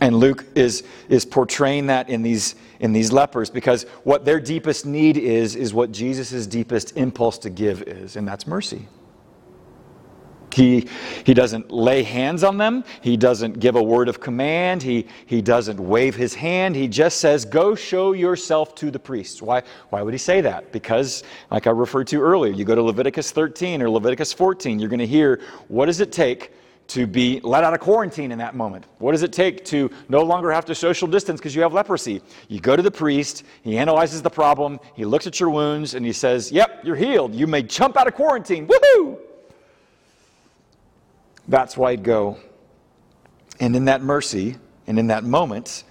And 0.00 0.16
Luke 0.16 0.44
is, 0.54 0.84
is 1.08 1.24
portraying 1.24 1.86
that 1.86 2.10
in 2.10 2.22
these, 2.22 2.54
in 2.80 2.92
these 2.92 3.12
lepers 3.12 3.48
because 3.48 3.84
what 4.04 4.24
their 4.24 4.40
deepest 4.40 4.84
need 4.84 5.16
is, 5.16 5.56
is 5.56 5.72
what 5.72 5.90
Jesus' 5.90 6.46
deepest 6.46 6.96
impulse 6.96 7.38
to 7.38 7.50
give 7.50 7.82
is, 7.82 8.16
and 8.16 8.28
that's 8.28 8.46
mercy. 8.46 8.86
He, 10.56 10.88
he 11.24 11.34
doesn't 11.34 11.70
lay 11.70 12.02
hands 12.02 12.42
on 12.42 12.56
them. 12.56 12.82
He 13.02 13.18
doesn't 13.18 13.60
give 13.60 13.76
a 13.76 13.82
word 13.82 14.08
of 14.08 14.20
command. 14.20 14.82
He, 14.82 15.06
he 15.26 15.42
doesn't 15.42 15.78
wave 15.78 16.16
his 16.16 16.34
hand. 16.34 16.74
He 16.74 16.88
just 16.88 17.18
says, 17.18 17.44
Go 17.44 17.74
show 17.74 18.12
yourself 18.12 18.74
to 18.76 18.90
the 18.90 18.98
priests. 18.98 19.42
Why, 19.42 19.62
why 19.90 20.00
would 20.00 20.14
he 20.14 20.18
say 20.18 20.40
that? 20.40 20.72
Because, 20.72 21.24
like 21.50 21.66
I 21.66 21.70
referred 21.70 22.06
to 22.06 22.22
earlier, 22.22 22.54
you 22.54 22.64
go 22.64 22.74
to 22.74 22.82
Leviticus 22.82 23.32
13 23.32 23.82
or 23.82 23.90
Leviticus 23.90 24.32
14, 24.32 24.78
you're 24.78 24.88
going 24.88 24.98
to 24.98 25.06
hear 25.06 25.42
what 25.68 25.86
does 25.86 26.00
it 26.00 26.10
take 26.10 26.52
to 26.88 27.06
be 27.06 27.40
let 27.42 27.64
out 27.64 27.74
of 27.74 27.80
quarantine 27.80 28.30
in 28.32 28.38
that 28.38 28.54
moment? 28.54 28.86
What 28.98 29.12
does 29.12 29.22
it 29.22 29.32
take 29.32 29.64
to 29.66 29.90
no 30.08 30.22
longer 30.22 30.52
have 30.52 30.64
to 30.66 30.74
social 30.74 31.08
distance 31.08 31.40
because 31.40 31.54
you 31.54 31.62
have 31.62 31.72
leprosy? 31.72 32.22
You 32.48 32.60
go 32.60 32.76
to 32.76 32.82
the 32.82 32.90
priest, 32.90 33.44
he 33.62 33.76
analyzes 33.76 34.22
the 34.22 34.30
problem, 34.30 34.78
he 34.94 35.04
looks 35.04 35.26
at 35.26 35.40
your 35.40 35.50
wounds, 35.50 35.94
and 35.94 36.06
he 36.06 36.12
says, 36.12 36.52
Yep, 36.52 36.84
you're 36.84 36.96
healed. 36.96 37.34
You 37.34 37.46
may 37.46 37.62
jump 37.62 37.96
out 37.96 38.06
of 38.06 38.14
quarantine. 38.14 38.66
Woohoo! 38.66 39.18
That's 41.48 41.76
why 41.76 41.90
I'd 41.90 42.02
go. 42.02 42.38
And 43.60 43.74
in 43.74 43.86
that 43.86 44.02
mercy, 44.02 44.56
and 44.86 44.98
in 44.98 45.08
that 45.08 45.24
moment, 45.24 45.84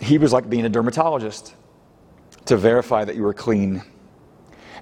he 0.00 0.18
was 0.18 0.32
like 0.32 0.48
being 0.48 0.64
a 0.66 0.68
dermatologist 0.68 1.54
to 2.46 2.56
verify 2.56 3.04
that 3.04 3.16
you 3.16 3.22
were 3.22 3.34
clean. 3.34 3.82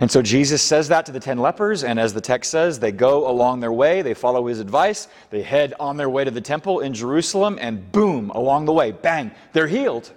And 0.00 0.10
so 0.10 0.22
Jesus 0.22 0.62
says 0.62 0.88
that 0.88 1.04
to 1.06 1.12
the 1.12 1.20
10 1.20 1.38
lepers, 1.38 1.84
and 1.84 2.00
as 2.00 2.14
the 2.14 2.22
text 2.22 2.50
says, 2.50 2.80
they 2.80 2.90
go 2.90 3.30
along 3.30 3.60
their 3.60 3.72
way, 3.72 4.00
they 4.00 4.14
follow 4.14 4.46
his 4.46 4.58
advice, 4.58 5.08
they 5.28 5.42
head 5.42 5.74
on 5.78 5.98
their 5.98 6.08
way 6.08 6.24
to 6.24 6.30
the 6.30 6.40
temple 6.40 6.80
in 6.80 6.94
Jerusalem, 6.94 7.58
and 7.60 7.92
boom, 7.92 8.30
along 8.30 8.64
the 8.64 8.72
way, 8.72 8.92
bang, 8.92 9.30
they're 9.52 9.68
healed. 9.68 10.10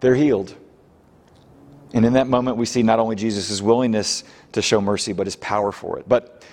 They're 0.00 0.14
healed. 0.14 0.54
And 1.94 2.04
in 2.04 2.12
that 2.12 2.26
moment, 2.26 2.58
we 2.58 2.66
see 2.66 2.82
not 2.82 2.98
only 2.98 3.16
Jesus' 3.16 3.62
willingness 3.62 4.24
to 4.52 4.60
show 4.60 4.80
mercy, 4.80 5.14
but 5.14 5.26
his 5.26 5.36
power 5.36 5.72
for 5.72 5.98
it. 5.98 6.06
But 6.06 6.44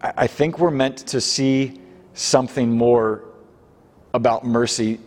I 0.00 0.26
think 0.26 0.58
we're 0.58 0.70
meant 0.70 0.98
to 1.08 1.20
see 1.20 1.78
something 2.14 2.70
more 2.70 3.24
about 4.14 4.46
mercy, 4.46 4.98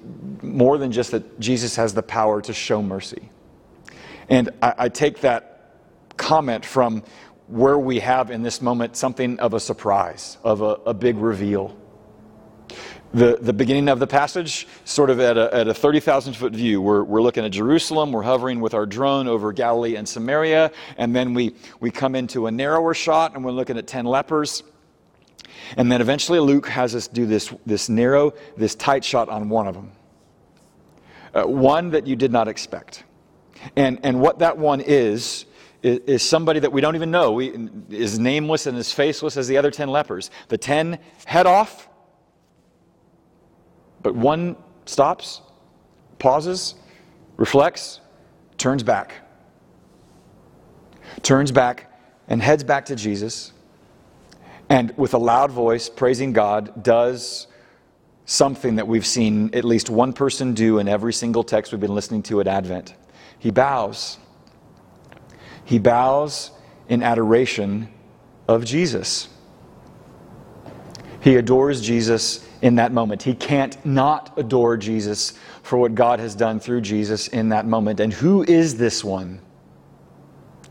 more 0.43 0.77
than 0.77 0.91
just 0.91 1.11
that 1.11 1.39
Jesus 1.39 1.75
has 1.77 1.95
the 1.95 2.03
power 2.03 2.41
to 2.41 2.53
show 2.53 2.83
mercy. 2.83 3.29
And 4.29 4.49
I, 4.61 4.73
I 4.77 4.89
take 4.89 5.21
that 5.21 5.54
comment 6.17 6.65
from 6.65 7.03
where 7.47 7.77
we 7.77 7.99
have 7.99 8.31
in 8.31 8.41
this 8.41 8.61
moment 8.61 8.95
something 8.95 9.39
of 9.39 9.53
a 9.53 9.59
surprise, 9.59 10.37
of 10.43 10.61
a, 10.61 10.77
a 10.85 10.93
big 10.93 11.17
reveal. 11.17 11.77
The, 13.13 13.37
the 13.39 13.53
beginning 13.53 13.87
of 13.87 13.99
the 13.99 14.07
passage, 14.07 14.67
sort 14.83 15.09
of 15.09 15.19
at 15.19 15.37
a, 15.37 15.53
at 15.55 15.67
a 15.67 15.73
30,000 15.73 16.33
foot 16.33 16.53
view, 16.53 16.81
we're, 16.81 17.03
we're 17.03 17.21
looking 17.21 17.45
at 17.45 17.51
Jerusalem, 17.51 18.11
we're 18.11 18.23
hovering 18.23 18.59
with 18.59 18.73
our 18.73 18.85
drone 18.85 19.27
over 19.27 19.53
Galilee 19.53 19.95
and 19.95 20.09
Samaria, 20.09 20.71
and 20.97 21.15
then 21.15 21.33
we, 21.33 21.55
we 21.79 21.91
come 21.91 22.15
into 22.15 22.47
a 22.47 22.51
narrower 22.51 22.93
shot 22.93 23.33
and 23.33 23.45
we're 23.45 23.51
looking 23.51 23.77
at 23.77 23.87
10 23.87 24.05
lepers. 24.05 24.63
And 25.77 25.91
then 25.91 26.01
eventually 26.01 26.39
Luke 26.39 26.67
has 26.67 26.93
us 26.93 27.07
do 27.07 27.25
this, 27.25 27.53
this 27.65 27.87
narrow, 27.87 28.33
this 28.57 28.75
tight 28.75 29.05
shot 29.05 29.29
on 29.29 29.49
one 29.49 29.67
of 29.67 29.75
them. 29.75 29.91
Uh, 31.33 31.43
one 31.43 31.91
that 31.91 32.07
you 32.07 32.15
did 32.15 32.31
not 32.31 32.47
expect. 32.47 33.03
And, 33.75 33.99
and 34.03 34.19
what 34.19 34.39
that 34.39 34.57
one 34.57 34.81
is, 34.81 35.45
is, 35.85 35.99
is 36.07 36.23
somebody 36.23 36.59
that 36.59 36.71
we 36.71 36.81
don't 36.81 36.95
even 36.95 37.11
know, 37.11 37.33
we, 37.33 37.69
is 37.89 38.17
nameless 38.17 38.65
and 38.65 38.75
as 38.75 38.91
faceless 38.91 39.37
as 39.37 39.47
the 39.47 39.57
other 39.57 39.69
10 39.69 39.87
lepers. 39.87 40.31
The 40.47 40.57
10 40.57 40.97
head 41.25 41.45
off, 41.45 41.87
but 44.01 44.15
one 44.15 44.55
stops, 44.85 45.41
pauses, 46.17 46.73
reflects, 47.37 48.01
turns 48.57 48.81
back. 48.81 49.13
Turns 51.21 51.51
back 51.51 51.91
and 52.27 52.41
heads 52.41 52.63
back 52.63 52.85
to 52.85 52.95
Jesus. 52.95 53.53
And 54.69 54.91
with 54.97 55.13
a 55.13 55.19
loud 55.19 55.51
voice, 55.51 55.87
praising 55.87 56.33
God, 56.33 56.83
does 56.83 57.45
something 58.25 58.77
that 58.77 58.87
we've 58.87 59.05
seen 59.05 59.53
at 59.53 59.63
least 59.63 59.91
one 59.91 60.13
person 60.13 60.55
do 60.55 60.79
in 60.79 60.87
every 60.87 61.13
single 61.13 61.43
text 61.43 61.71
we've 61.71 61.79
been 61.79 61.93
listening 61.93 62.23
to 62.23 62.41
at 62.41 62.47
Advent. 62.47 62.95
He 63.37 63.51
bows. 63.51 64.17
He 65.65 65.79
bows 65.79 66.51
in 66.87 67.03
adoration 67.03 67.89
of 68.47 68.63
Jesus. 68.63 69.27
He 71.21 71.35
adores 71.35 71.81
Jesus 71.81 72.47
in 72.61 72.75
that 72.75 72.91
moment. 72.91 73.23
He 73.23 73.33
can't 73.33 73.83
not 73.83 74.37
adore 74.37 74.77
Jesus 74.77 75.33
for 75.63 75.77
what 75.77 75.95
God 75.95 76.19
has 76.19 76.35
done 76.35 76.59
through 76.59 76.81
Jesus 76.81 77.27
in 77.27 77.49
that 77.49 77.65
moment. 77.65 77.99
And 77.99 78.13
who 78.13 78.43
is 78.43 78.77
this 78.77 79.03
one? 79.03 79.41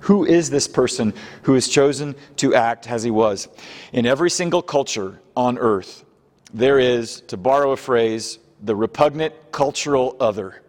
Who 0.00 0.24
is 0.24 0.50
this 0.50 0.68
person 0.68 1.12
who 1.42 1.54
has 1.54 1.66
chosen 1.66 2.14
to 2.36 2.54
act 2.54 2.88
as 2.88 3.02
he 3.02 3.10
was? 3.10 3.48
In 3.92 4.06
every 4.06 4.30
single 4.30 4.62
culture 4.62 5.20
on 5.36 5.58
earth, 5.58 6.04
there 6.52 6.78
is, 6.78 7.22
to 7.22 7.36
borrow 7.36 7.72
a 7.72 7.76
phrase, 7.76 8.38
the 8.62 8.76
repugnant 8.76 9.34
cultural 9.50 10.16
other 10.20 10.62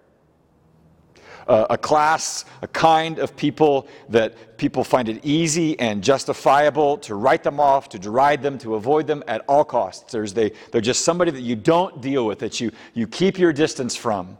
uh, 1.47 1.67
a 1.69 1.77
class, 1.77 2.45
a 2.61 2.67
kind 2.67 3.19
of 3.19 3.35
people 3.35 3.87
that 4.09 4.57
people 4.57 4.83
find 4.83 5.09
it 5.09 5.23
easy 5.23 5.79
and 5.79 6.03
justifiable 6.03 6.97
to 6.97 7.15
write 7.15 7.43
them 7.43 7.59
off, 7.59 7.89
to 7.89 7.99
deride 7.99 8.41
them, 8.41 8.57
to 8.57 8.75
avoid 8.75 9.05
them 9.07 9.23
at 9.27 9.43
all 9.47 9.63
costs. 9.63 10.11
There's 10.11 10.33
they, 10.33 10.51
they're 10.71 10.81
just 10.81 11.03
somebody 11.05 11.31
that 11.31 11.41
you 11.41 11.55
don't 11.55 12.01
deal 12.01 12.25
with, 12.25 12.39
that 12.39 12.59
you, 12.59 12.71
you 12.93 13.07
keep 13.07 13.37
your 13.37 13.53
distance 13.53 13.95
from. 13.95 14.37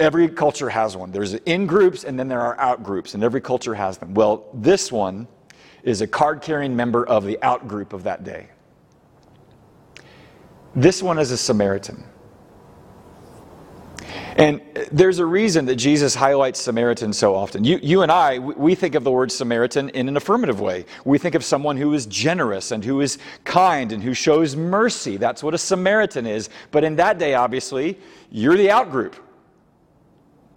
Every 0.00 0.28
culture 0.28 0.68
has 0.68 0.96
one. 0.96 1.12
There's 1.12 1.34
in 1.34 1.66
groups 1.66 2.04
and 2.04 2.18
then 2.18 2.28
there 2.28 2.40
are 2.40 2.58
out 2.58 2.82
groups, 2.82 3.14
and 3.14 3.22
every 3.22 3.40
culture 3.40 3.74
has 3.74 3.96
them. 3.98 4.12
Well, 4.14 4.46
this 4.52 4.90
one 4.90 5.28
is 5.82 6.00
a 6.00 6.06
card 6.06 6.42
carrying 6.42 6.74
member 6.74 7.06
of 7.06 7.24
the 7.24 7.40
out 7.42 7.68
group 7.68 7.92
of 7.92 8.02
that 8.04 8.24
day. 8.24 8.48
This 10.74 11.02
one 11.02 11.18
is 11.18 11.30
a 11.30 11.36
Samaritan. 11.36 12.02
And 14.36 14.60
there's 14.90 15.20
a 15.20 15.26
reason 15.26 15.66
that 15.66 15.76
Jesus 15.76 16.14
highlights 16.14 16.60
Samaritans 16.60 17.16
so 17.16 17.36
often. 17.36 17.62
You, 17.62 17.78
you 17.80 18.02
and 18.02 18.10
I, 18.10 18.40
we 18.40 18.74
think 18.74 18.96
of 18.96 19.04
the 19.04 19.12
word 19.12 19.30
Samaritan 19.30 19.90
in 19.90 20.08
an 20.08 20.16
affirmative 20.16 20.60
way. 20.60 20.86
We 21.04 21.18
think 21.18 21.36
of 21.36 21.44
someone 21.44 21.76
who 21.76 21.92
is 21.94 22.06
generous 22.06 22.72
and 22.72 22.84
who 22.84 23.00
is 23.00 23.18
kind 23.44 23.92
and 23.92 24.02
who 24.02 24.12
shows 24.12 24.56
mercy. 24.56 25.18
That's 25.18 25.42
what 25.42 25.54
a 25.54 25.58
Samaritan 25.58 26.26
is. 26.26 26.50
But 26.72 26.82
in 26.82 26.96
that 26.96 27.18
day, 27.18 27.34
obviously, 27.34 27.98
you're 28.30 28.56
the 28.56 28.68
outgroup. 28.68 29.14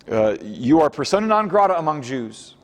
Uh, 0.10 0.38
you 0.42 0.82
are 0.82 0.90
persona 0.90 1.28
non 1.28 1.48
grata 1.48 1.78
among 1.78 2.02
Jews. 2.02 2.56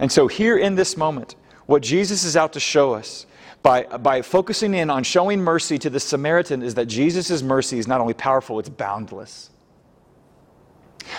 And 0.00 0.10
so, 0.10 0.26
here 0.26 0.58
in 0.58 0.74
this 0.74 0.96
moment, 0.96 1.36
what 1.66 1.82
Jesus 1.82 2.24
is 2.24 2.36
out 2.36 2.54
to 2.54 2.60
show 2.60 2.94
us 2.94 3.26
by, 3.62 3.82
by 3.82 4.22
focusing 4.22 4.74
in 4.74 4.90
on 4.90 5.04
showing 5.04 5.40
mercy 5.40 5.78
to 5.78 5.90
the 5.90 6.00
Samaritan 6.00 6.62
is 6.62 6.74
that 6.74 6.86
Jesus' 6.86 7.42
mercy 7.42 7.78
is 7.78 7.86
not 7.86 8.00
only 8.00 8.14
powerful, 8.14 8.58
it's 8.58 8.68
boundless. 8.68 9.50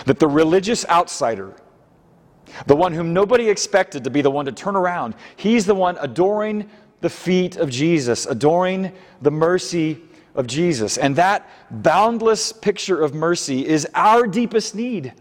That 0.06 0.18
the 0.18 0.28
religious 0.28 0.86
outsider, 0.88 1.54
the 2.66 2.76
one 2.76 2.92
whom 2.92 3.12
nobody 3.12 3.48
expected 3.48 4.04
to 4.04 4.10
be 4.10 4.22
the 4.22 4.30
one 4.30 4.44
to 4.46 4.52
turn 4.52 4.76
around, 4.76 5.14
he's 5.36 5.66
the 5.66 5.74
one 5.74 5.96
adoring 6.00 6.68
the 7.00 7.10
feet 7.10 7.56
of 7.56 7.70
Jesus, 7.70 8.26
adoring 8.26 8.92
the 9.22 9.30
mercy 9.30 10.02
of 10.34 10.46
Jesus. 10.46 10.98
And 10.98 11.16
that 11.16 11.48
boundless 11.70 12.52
picture 12.52 13.00
of 13.00 13.14
mercy 13.14 13.66
is 13.66 13.86
our 13.94 14.26
deepest 14.26 14.74
need 14.74 15.14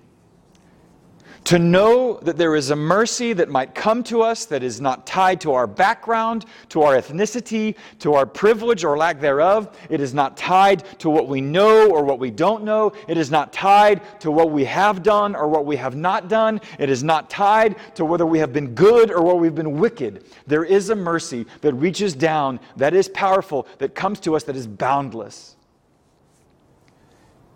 to 1.45 1.57
know 1.57 2.19
that 2.21 2.37
there 2.37 2.55
is 2.55 2.69
a 2.69 2.75
mercy 2.75 3.33
that 3.33 3.49
might 3.49 3.73
come 3.73 4.03
to 4.03 4.21
us 4.21 4.45
that 4.45 4.61
is 4.61 4.79
not 4.79 5.07
tied 5.07 5.41
to 5.41 5.53
our 5.53 5.67
background, 5.67 6.45
to 6.69 6.81
our 6.83 6.95
ethnicity, 6.95 7.75
to 7.99 8.13
our 8.13 8.25
privilege 8.25 8.83
or 8.83 8.97
lack 8.97 9.19
thereof. 9.19 9.75
It 9.89 10.01
is 10.01 10.13
not 10.13 10.37
tied 10.37 10.83
to 10.99 11.09
what 11.09 11.27
we 11.27 11.41
know 11.41 11.89
or 11.89 12.03
what 12.03 12.19
we 12.19 12.29
don't 12.29 12.63
know. 12.63 12.93
It 13.07 13.17
is 13.17 13.31
not 13.31 13.53
tied 13.53 14.01
to 14.21 14.31
what 14.31 14.51
we 14.51 14.65
have 14.65 15.01
done 15.01 15.35
or 15.35 15.47
what 15.47 15.65
we 15.65 15.75
have 15.77 15.95
not 15.95 16.27
done. 16.27 16.61
It 16.77 16.89
is 16.89 17.03
not 17.03 17.29
tied 17.29 17.75
to 17.95 18.05
whether 18.05 18.25
we 18.25 18.39
have 18.39 18.53
been 18.53 18.75
good 18.75 19.11
or 19.11 19.23
whether 19.23 19.39
we've 19.39 19.55
been 19.55 19.79
wicked. 19.79 20.25
There 20.45 20.63
is 20.63 20.89
a 20.89 20.95
mercy 20.95 21.45
that 21.61 21.73
reaches 21.73 22.13
down, 22.13 22.59
that 22.77 22.93
is 22.93 23.09
powerful, 23.09 23.67
that 23.79 23.95
comes 23.95 24.19
to 24.21 24.35
us, 24.35 24.43
that 24.43 24.55
is 24.55 24.67
boundless. 24.67 25.55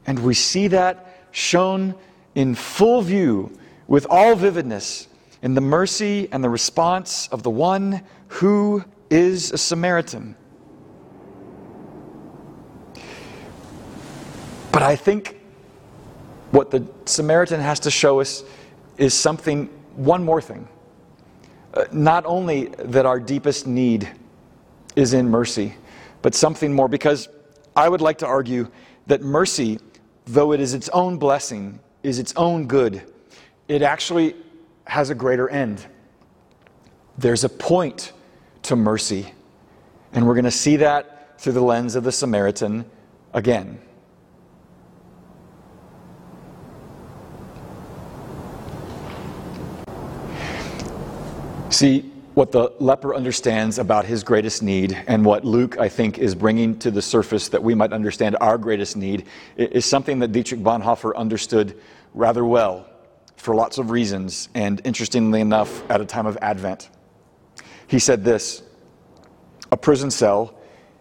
And 0.05 0.19
we 0.19 0.33
see 0.33 0.67
that 0.69 1.27
shown 1.31 1.95
in 2.35 2.55
full 2.55 3.01
view 3.01 3.51
with 3.87 4.05
all 4.09 4.35
vividness 4.35 5.07
in 5.41 5.53
the 5.53 5.61
mercy 5.61 6.29
and 6.31 6.43
the 6.43 6.49
response 6.49 7.27
of 7.27 7.43
the 7.43 7.49
one 7.49 8.01
who 8.27 8.83
is 9.09 9.51
a 9.51 9.57
Samaritan. 9.57 10.35
But 14.71 14.81
I 14.81 14.95
think 14.95 15.39
what 16.51 16.71
the 16.71 16.87
Samaritan 17.05 17.59
has 17.59 17.79
to 17.81 17.91
show 17.91 18.21
us 18.21 18.43
is 18.97 19.13
something, 19.13 19.69
one 19.95 20.23
more 20.23 20.41
thing. 20.41 20.67
Uh, 21.73 21.85
not 21.91 22.25
only 22.25 22.65
that 22.79 23.05
our 23.05 23.19
deepest 23.19 23.67
need 23.67 24.09
is 24.95 25.13
in 25.13 25.29
mercy, 25.29 25.75
but 26.21 26.33
something 26.33 26.73
more, 26.73 26.87
because 26.87 27.27
I 27.75 27.89
would 27.89 28.01
like 28.01 28.19
to 28.19 28.27
argue 28.27 28.71
that 29.07 29.21
mercy, 29.21 29.79
though 30.25 30.53
it 30.53 30.59
is 30.59 30.73
its 30.73 30.89
own 30.89 31.17
blessing, 31.17 31.79
is 32.01 32.17
its 32.17 32.33
own 32.35 32.67
good 32.67 33.03
it 33.67 33.81
actually 33.81 34.35
has 34.85 35.09
a 35.09 35.15
greater 35.15 35.49
end. 35.49 35.85
There's 37.17 37.43
a 37.43 37.49
point 37.49 38.11
to 38.63 38.75
mercy. 38.75 39.33
And 40.11 40.27
we're 40.27 40.35
going 40.35 40.45
to 40.45 40.51
see 40.51 40.77
that 40.77 41.39
through 41.39 41.53
the 41.53 41.61
lens 41.61 41.95
of 41.95 42.03
the 42.03 42.11
Samaritan 42.11 42.85
again. 43.33 43.79
See, 51.69 52.11
what 52.35 52.51
the 52.51 52.71
leper 52.79 53.15
understands 53.15 53.79
about 53.79 54.05
his 54.05 54.23
greatest 54.23 54.61
need 54.61 54.93
and 55.07 55.25
what 55.25 55.43
Luke, 55.43 55.77
I 55.79 55.89
think, 55.89 56.19
is 56.19 56.35
bringing 56.35 56.77
to 56.79 56.91
the 56.91 57.01
surface 57.01 57.47
that 57.49 57.61
we 57.61 57.73
might 57.73 57.93
understand 57.93 58.37
our 58.41 58.57
greatest 58.57 58.95
need 58.95 59.25
is 59.57 59.85
something 59.85 60.19
that 60.19 60.31
Dietrich 60.31 60.61
Bonhoeffer 60.61 61.15
understood 61.15 61.79
rather 62.13 62.45
well 62.45 62.87
for 63.43 63.53
lots 63.53 63.77
of 63.77 63.91
reasons, 63.91 64.47
and 64.55 64.79
interestingly 64.85 65.41
enough, 65.41 65.83
at 65.91 65.99
a 65.99 66.05
time 66.05 66.25
of 66.25 66.37
Advent. 66.41 66.89
He 67.87 67.99
said 67.99 68.23
this 68.23 68.63
A 69.69 69.75
prison 69.75 70.09
cell 70.09 70.57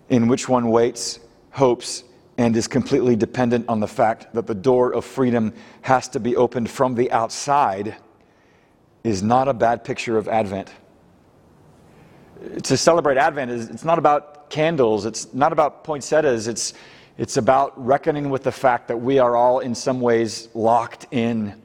in 0.09 0.26
which 0.26 0.48
one 0.48 0.68
waits, 0.70 1.20
hopes, 1.52 2.02
and 2.38 2.57
is 2.57 2.66
completely 2.66 3.14
dependent 3.14 3.68
on 3.68 3.78
the 3.78 3.87
fact 3.87 4.35
that 4.35 4.48
the 4.48 4.57
door 4.57 4.92
of 4.92 5.05
freedom 5.05 5.55
has 5.83 6.09
to 6.09 6.18
be 6.18 6.35
opened 6.35 6.68
from 6.68 6.96
the 6.96 7.12
outside 7.12 7.94
is 9.05 9.22
not 9.22 9.46
a 9.46 9.55
bad 9.55 9.85
picture 9.85 10.18
of 10.18 10.26
Advent. 10.26 10.72
To 12.64 12.76
celebrate 12.76 13.18
Advent 13.18 13.52
is 13.52 13.68
it's 13.68 13.85
not 13.85 14.00
about 14.00 14.50
candles, 14.50 15.07
it's 15.07 15.33
not 15.33 15.52
about 15.52 15.85
poinsettias, 15.85 16.48
it's 16.48 16.74
it's 17.18 17.37
about 17.37 17.72
reckoning 17.87 18.31
with 18.31 18.42
the 18.42 18.50
fact 18.50 18.88
that 18.88 18.96
we 18.96 19.20
are 19.20 19.37
all 19.37 19.61
in 19.61 19.76
some 19.76 20.00
ways 20.00 20.48
locked 20.55 21.07
in 21.12 21.62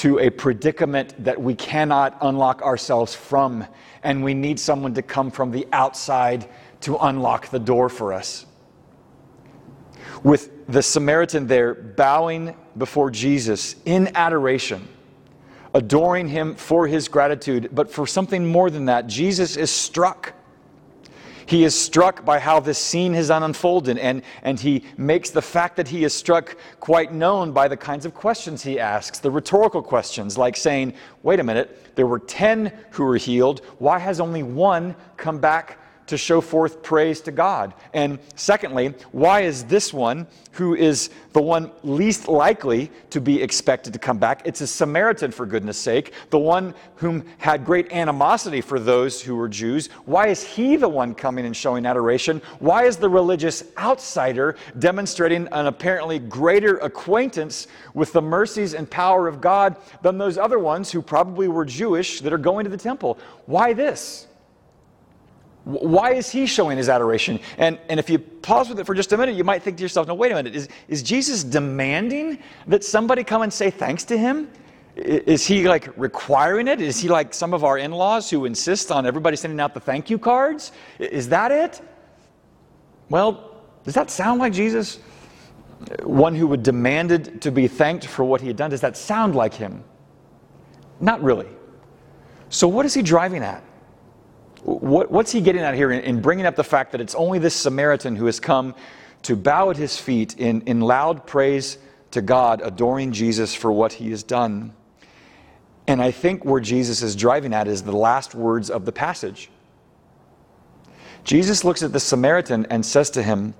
to 0.00 0.18
a 0.18 0.30
predicament 0.30 1.12
that 1.22 1.38
we 1.38 1.54
cannot 1.54 2.16
unlock 2.22 2.62
ourselves 2.62 3.14
from 3.14 3.66
and 4.02 4.24
we 4.24 4.32
need 4.32 4.58
someone 4.58 4.94
to 4.94 5.02
come 5.02 5.30
from 5.30 5.50
the 5.50 5.68
outside 5.72 6.48
to 6.80 6.96
unlock 6.96 7.48
the 7.48 7.58
door 7.58 7.90
for 7.90 8.14
us. 8.14 8.46
With 10.22 10.66
the 10.68 10.82
Samaritan 10.82 11.46
there 11.46 11.74
bowing 11.74 12.56
before 12.78 13.10
Jesus 13.10 13.76
in 13.84 14.10
adoration, 14.14 14.88
adoring 15.74 16.28
him 16.28 16.54
for 16.54 16.86
his 16.86 17.06
gratitude, 17.06 17.68
but 17.70 17.90
for 17.90 18.06
something 18.06 18.46
more 18.46 18.70
than 18.70 18.86
that, 18.86 19.06
Jesus 19.06 19.58
is 19.58 19.70
struck. 19.70 20.32
He 21.50 21.64
is 21.64 21.76
struck 21.76 22.24
by 22.24 22.38
how 22.38 22.60
this 22.60 22.78
scene 22.78 23.12
has 23.14 23.28
unfolded, 23.28 23.98
and, 23.98 24.22
and 24.44 24.60
he 24.60 24.84
makes 24.96 25.30
the 25.30 25.42
fact 25.42 25.74
that 25.78 25.88
he 25.88 26.04
is 26.04 26.14
struck 26.14 26.56
quite 26.78 27.12
known 27.12 27.50
by 27.50 27.66
the 27.66 27.76
kinds 27.76 28.06
of 28.06 28.14
questions 28.14 28.62
he 28.62 28.78
asks, 28.78 29.18
the 29.18 29.32
rhetorical 29.32 29.82
questions, 29.82 30.38
like 30.38 30.56
saying, 30.56 30.94
Wait 31.24 31.40
a 31.40 31.42
minute, 31.42 31.96
there 31.96 32.06
were 32.06 32.20
10 32.20 32.72
who 32.92 33.04
were 33.04 33.16
healed. 33.16 33.62
Why 33.80 33.98
has 33.98 34.20
only 34.20 34.44
one 34.44 34.94
come 35.16 35.40
back 35.40 35.80
to 36.10 36.18
show 36.18 36.40
forth 36.40 36.82
praise 36.82 37.20
to 37.22 37.32
God? 37.32 37.74
And 37.92 38.18
secondly, 38.36 38.94
why 39.12 39.40
is 39.40 39.64
this 39.64 39.92
one, 39.92 40.26
who 40.52 40.74
is 40.74 41.10
the 41.32 41.40
one 41.40 41.70
least 41.82 42.28
likely 42.28 42.90
to 43.10 43.20
be 43.20 43.40
expected 43.40 43.92
to 43.92 43.98
come 43.98 44.18
back, 44.18 44.42
it's 44.44 44.60
a 44.60 44.66
Samaritan 44.66 45.30
for 45.30 45.46
goodness 45.46 45.78
sake, 45.78 46.12
the 46.30 46.38
one 46.38 46.74
whom 46.96 47.24
had 47.38 47.64
great 47.64 47.92
animosity 47.92 48.60
for 48.60 48.78
those 48.78 49.22
who 49.22 49.36
were 49.36 49.48
Jews, 49.48 49.88
why 50.04 50.26
is 50.26 50.42
he 50.42 50.76
the 50.76 50.88
one 50.88 51.14
coming 51.14 51.46
and 51.46 51.56
showing 51.56 51.86
adoration? 51.86 52.42
Why 52.58 52.84
is 52.84 52.96
the 52.96 53.08
religious 53.08 53.64
outsider 53.78 54.56
demonstrating 54.78 55.48
an 55.52 55.66
apparently 55.66 56.18
greater 56.18 56.78
acquaintance 56.78 57.68
with 57.94 58.12
the 58.12 58.22
mercies 58.22 58.74
and 58.74 58.90
power 58.90 59.28
of 59.28 59.40
God 59.40 59.76
than 60.02 60.18
those 60.18 60.36
other 60.36 60.58
ones 60.58 60.90
who 60.90 61.00
probably 61.00 61.48
were 61.48 61.64
Jewish 61.64 62.20
that 62.20 62.32
are 62.32 62.38
going 62.38 62.64
to 62.64 62.70
the 62.70 62.76
temple? 62.76 63.18
Why 63.46 63.72
this? 63.72 64.26
Why 65.64 66.14
is 66.14 66.30
he 66.30 66.46
showing 66.46 66.78
his 66.78 66.88
adoration? 66.88 67.38
And, 67.58 67.78
and 67.88 68.00
if 68.00 68.08
you 68.08 68.18
pause 68.18 68.68
with 68.68 68.80
it 68.80 68.86
for 68.86 68.94
just 68.94 69.12
a 69.12 69.18
minute, 69.18 69.34
you 69.34 69.44
might 69.44 69.62
think 69.62 69.76
to 69.76 69.82
yourself, 69.82 70.06
no, 70.06 70.14
wait 70.14 70.32
a 70.32 70.34
minute, 70.34 70.54
is, 70.54 70.68
is 70.88 71.02
Jesus 71.02 71.44
demanding 71.44 72.38
that 72.66 72.82
somebody 72.82 73.24
come 73.24 73.42
and 73.42 73.52
say 73.52 73.70
thanks 73.70 74.04
to 74.04 74.16
him? 74.16 74.50
Is 74.96 75.46
he 75.46 75.68
like 75.68 75.96
requiring 75.96 76.66
it? 76.66 76.80
Is 76.80 76.98
he 76.98 77.08
like 77.08 77.32
some 77.34 77.54
of 77.54 77.62
our 77.62 77.78
in 77.78 77.92
laws 77.92 78.28
who 78.30 78.44
insist 78.44 78.90
on 78.90 79.06
everybody 79.06 79.36
sending 79.36 79.60
out 79.60 79.74
the 79.74 79.80
thank 79.80 80.10
you 80.10 80.18
cards? 80.18 80.72
Is 80.98 81.28
that 81.28 81.52
it? 81.52 81.80
Well, 83.08 83.62
does 83.84 83.94
that 83.94 84.10
sound 84.10 84.40
like 84.40 84.52
Jesus? 84.52 84.98
One 86.02 86.34
who 86.34 86.46
would 86.48 86.62
demanded 86.62 87.40
to 87.42 87.50
be 87.50 87.68
thanked 87.68 88.06
for 88.06 88.24
what 88.24 88.40
he 88.40 88.48
had 88.48 88.56
done, 88.56 88.70
does 88.70 88.82
that 88.82 88.96
sound 88.96 89.34
like 89.34 89.54
him? 89.54 89.82
Not 91.00 91.22
really. 91.22 91.48
So, 92.50 92.68
what 92.68 92.84
is 92.84 92.92
he 92.92 93.00
driving 93.00 93.42
at? 93.42 93.62
What, 94.62 95.10
what's 95.10 95.32
he 95.32 95.40
getting 95.40 95.62
at 95.62 95.74
here 95.74 95.90
in, 95.90 96.00
in, 96.00 96.20
bringing 96.20 96.46
up 96.46 96.56
the 96.56 96.64
fact 96.64 96.92
that 96.92 97.00
it's 97.00 97.14
only 97.14 97.38
this 97.38 97.54
Samaritan 97.54 98.16
who 98.16 98.26
has 98.26 98.40
come 98.40 98.74
to 99.22 99.36
bow 99.36 99.70
at 99.70 99.76
his 99.76 99.96
feet 99.96 100.38
in, 100.38 100.62
in 100.62 100.80
loud 100.80 101.26
praise 101.26 101.78
to 102.10 102.20
God, 102.20 102.60
adoring 102.62 103.12
Jesus 103.12 103.54
for 103.54 103.72
what 103.72 103.94
he 103.94 104.10
has 104.10 104.22
done? 104.22 104.72
And 105.86 106.02
I 106.02 106.10
think 106.10 106.44
where 106.44 106.60
Jesus 106.60 107.02
is 107.02 107.16
driving 107.16 107.54
at 107.54 107.68
is 107.68 107.82
the 107.82 107.96
last 107.96 108.34
words 108.34 108.70
of 108.70 108.84
the 108.84 108.92
passage. 108.92 109.50
Jesus 111.24 111.64
looks 111.64 111.82
at 111.82 111.92
the 111.92 112.00
Samaritan 112.00 112.66
and 112.70 112.84
says 112.84 113.10
to 113.10 113.22
him, 113.22 113.54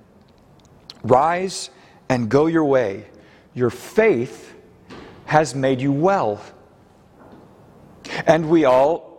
Rise 1.02 1.70
and 2.08 2.28
go 2.28 2.46
your 2.46 2.64
way. 2.64 3.06
Your 3.54 3.70
faith 3.70 4.54
has 5.26 5.54
made 5.54 5.80
you 5.80 5.92
well. 5.92 6.40
And 8.26 8.48
we 8.48 8.64
all 8.64 9.09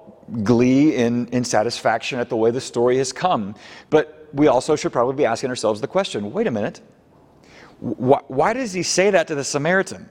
glee 0.44 0.96
in, 0.96 1.28
in 1.28 1.44
satisfaction 1.44 2.20
at 2.20 2.30
the 2.30 2.38
way 2.38 2.52
the 2.52 2.62
story 2.62 2.98
has 2.98 3.12
come. 3.14 3.56
But 3.90 4.30
we 4.34 4.48
also 4.48 4.76
should 4.76 4.92
probably 4.92 5.16
be 5.16 5.26
asking 5.26 5.50
ourselves 5.50 5.82
the 5.82 5.88
question 5.88 6.32
wait 6.32 6.48
a 6.48 6.52
minute, 6.52 6.82
why, 7.80 8.22
why 8.28 8.54
does 8.54 8.74
he 8.74 8.84
say 8.84 9.12
that 9.12 9.28
to 9.28 9.36
the 9.36 9.44
Samaritan? 9.44 10.10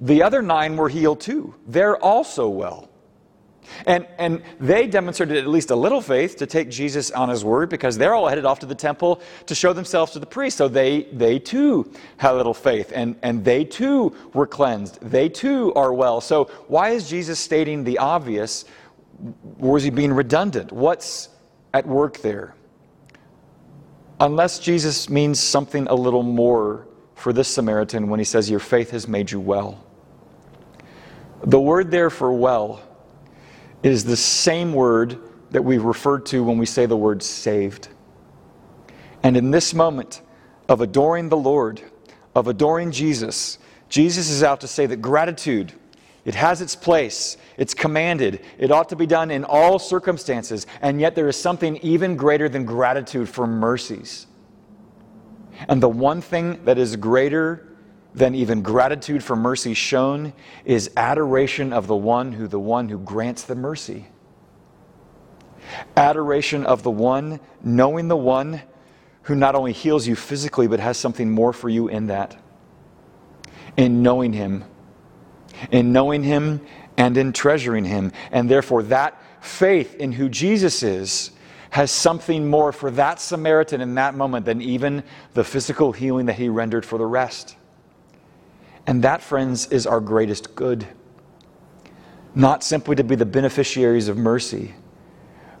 The 0.00 0.22
other 0.22 0.42
nine 0.42 0.76
were 0.76 0.88
healed 0.88 1.20
too. 1.20 1.54
They're 1.66 1.96
also 1.96 2.48
well. 2.48 2.88
And, 3.86 4.06
and 4.18 4.42
they 4.58 4.86
demonstrated 4.86 5.36
at 5.36 5.46
least 5.46 5.70
a 5.70 5.76
little 5.76 6.00
faith 6.00 6.36
to 6.36 6.46
take 6.46 6.70
Jesus 6.70 7.10
on 7.10 7.28
his 7.28 7.44
word 7.44 7.68
because 7.68 7.98
they're 7.98 8.14
all 8.14 8.28
headed 8.28 8.44
off 8.44 8.60
to 8.60 8.66
the 8.66 8.74
temple 8.74 9.20
to 9.46 9.54
show 9.54 9.72
themselves 9.72 10.12
to 10.12 10.18
the 10.18 10.26
priest. 10.26 10.56
So 10.56 10.68
they, 10.68 11.02
they 11.12 11.38
too 11.38 11.92
had 12.16 12.32
a 12.32 12.36
little 12.36 12.54
faith 12.54 12.92
and, 12.94 13.16
and 13.22 13.44
they 13.44 13.64
too 13.64 14.14
were 14.32 14.46
cleansed. 14.46 15.00
They 15.00 15.28
too 15.28 15.72
are 15.74 15.92
well. 15.92 16.20
So 16.20 16.44
why 16.68 16.90
is 16.90 17.08
Jesus 17.08 17.38
stating 17.38 17.84
the 17.84 17.98
obvious 17.98 18.64
or 19.60 19.76
is 19.76 19.84
he 19.84 19.90
being 19.90 20.12
redundant? 20.12 20.72
What's 20.72 21.28
at 21.74 21.86
work 21.86 22.18
there? 22.18 22.54
Unless 24.20 24.60
Jesus 24.60 25.08
means 25.08 25.38
something 25.38 25.86
a 25.86 25.94
little 25.94 26.22
more 26.22 26.86
for 27.14 27.32
this 27.32 27.48
Samaritan 27.48 28.08
when 28.08 28.20
he 28.20 28.24
says, 28.24 28.50
Your 28.50 28.60
faith 28.60 28.90
has 28.90 29.06
made 29.06 29.30
you 29.30 29.40
well. 29.40 29.84
The 31.44 31.60
word 31.60 31.90
there 31.90 32.10
for 32.10 32.32
well 32.32 32.82
is 33.82 34.04
the 34.04 34.16
same 34.16 34.72
word 34.72 35.18
that 35.50 35.62
we 35.62 35.78
refer 35.78 36.18
to 36.18 36.42
when 36.42 36.58
we 36.58 36.66
say 36.66 36.86
the 36.86 36.96
word 36.96 37.22
saved. 37.22 37.88
And 39.22 39.36
in 39.36 39.50
this 39.50 39.72
moment 39.72 40.22
of 40.68 40.80
adoring 40.80 41.28
the 41.28 41.36
Lord, 41.36 41.82
of 42.34 42.48
adoring 42.48 42.92
Jesus, 42.92 43.58
Jesus 43.88 44.30
is 44.30 44.42
out 44.42 44.60
to 44.60 44.68
say 44.68 44.86
that 44.86 44.98
gratitude, 44.98 45.72
it 46.24 46.34
has 46.34 46.60
its 46.60 46.76
place. 46.76 47.36
It's 47.56 47.74
commanded. 47.74 48.44
It 48.58 48.70
ought 48.70 48.88
to 48.90 48.96
be 48.96 49.06
done 49.06 49.30
in 49.30 49.44
all 49.44 49.78
circumstances. 49.78 50.66
And 50.82 51.00
yet, 51.00 51.14
there 51.14 51.28
is 51.28 51.36
something 51.36 51.76
even 51.78 52.16
greater 52.16 52.48
than 52.48 52.64
gratitude 52.64 53.28
for 53.28 53.46
mercies. 53.46 54.26
And 55.68 55.82
the 55.82 55.88
one 55.88 56.20
thing 56.20 56.64
that 56.64 56.78
is 56.78 56.96
greater 56.96 57.68
than 58.14 58.34
even 58.34 58.62
gratitude 58.62 59.22
for 59.22 59.36
mercy 59.36 59.74
shown 59.74 60.32
is 60.64 60.90
adoration 60.96 61.72
of 61.72 61.86
the 61.86 61.96
one 61.96 62.32
who 62.32 62.46
the 62.46 62.60
one 62.60 62.88
who 62.88 62.98
grants 62.98 63.44
the 63.44 63.54
mercy. 63.54 64.06
Adoration 65.96 66.64
of 66.64 66.82
the 66.82 66.90
one, 66.90 67.40
knowing 67.62 68.08
the 68.08 68.16
one 68.16 68.62
who 69.22 69.34
not 69.34 69.54
only 69.54 69.72
heals 69.72 70.06
you 70.06 70.16
physically, 70.16 70.66
but 70.66 70.80
has 70.80 70.96
something 70.96 71.30
more 71.30 71.52
for 71.52 71.68
you 71.68 71.88
in 71.88 72.06
that. 72.06 72.36
In 73.76 74.02
knowing 74.02 74.32
him. 74.32 74.64
In 75.70 75.92
knowing 75.92 76.22
him 76.22 76.60
and 76.96 77.16
in 77.16 77.32
treasuring 77.32 77.84
him. 77.84 78.12
And 78.32 78.50
therefore, 78.50 78.82
that 78.84 79.20
faith 79.40 79.94
in 79.96 80.12
who 80.12 80.28
Jesus 80.28 80.82
is 80.82 81.30
has 81.70 81.90
something 81.90 82.48
more 82.48 82.72
for 82.72 82.90
that 82.92 83.20
Samaritan 83.20 83.80
in 83.80 83.94
that 83.96 84.14
moment 84.14 84.46
than 84.46 84.62
even 84.62 85.02
the 85.34 85.44
physical 85.44 85.92
healing 85.92 86.26
that 86.26 86.36
he 86.36 86.48
rendered 86.48 86.84
for 86.84 86.98
the 86.98 87.06
rest. 87.06 87.56
And 88.86 89.04
that, 89.04 89.22
friends, 89.22 89.66
is 89.66 89.86
our 89.86 90.00
greatest 90.00 90.54
good. 90.54 90.86
Not 92.34 92.64
simply 92.64 92.96
to 92.96 93.04
be 93.04 93.16
the 93.16 93.26
beneficiaries 93.26 94.08
of 94.08 94.16
mercy, 94.16 94.74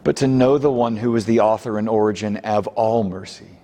but 0.02 0.16
to 0.16 0.26
know 0.26 0.56
the 0.56 0.72
one 0.72 0.96
who 0.96 1.14
is 1.14 1.26
the 1.26 1.40
author 1.40 1.78
and 1.78 1.88
origin 1.88 2.38
of 2.38 2.66
all 2.68 3.04
mercy. 3.04 3.58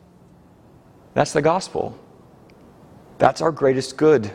That's 1.14 1.32
the 1.32 1.42
gospel. 1.42 1.98
That's 3.18 3.40
our 3.40 3.52
greatest 3.52 3.96
good. 3.96 4.30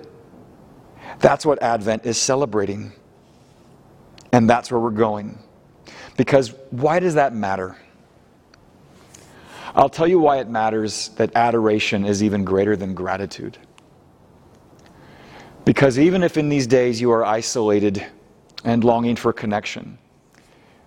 That's 1.19 1.45
what 1.45 1.61
Advent 1.61 2.05
is 2.05 2.17
celebrating. 2.17 2.93
And 4.31 4.49
that's 4.49 4.71
where 4.71 4.79
we're 4.79 4.91
going. 4.91 5.39
Because 6.17 6.53
why 6.71 6.99
does 6.99 7.15
that 7.15 7.33
matter? 7.33 7.77
I'll 9.75 9.89
tell 9.89 10.07
you 10.07 10.19
why 10.19 10.37
it 10.37 10.49
matters 10.49 11.09
that 11.09 11.31
adoration 11.35 12.05
is 12.05 12.23
even 12.23 12.43
greater 12.43 12.75
than 12.75 12.93
gratitude. 12.93 13.57
Because 15.65 15.99
even 15.99 16.23
if 16.23 16.37
in 16.37 16.49
these 16.49 16.67
days 16.67 16.99
you 16.99 17.11
are 17.11 17.23
isolated 17.23 18.05
and 18.63 18.83
longing 18.83 19.15
for 19.15 19.31
connection, 19.31 19.97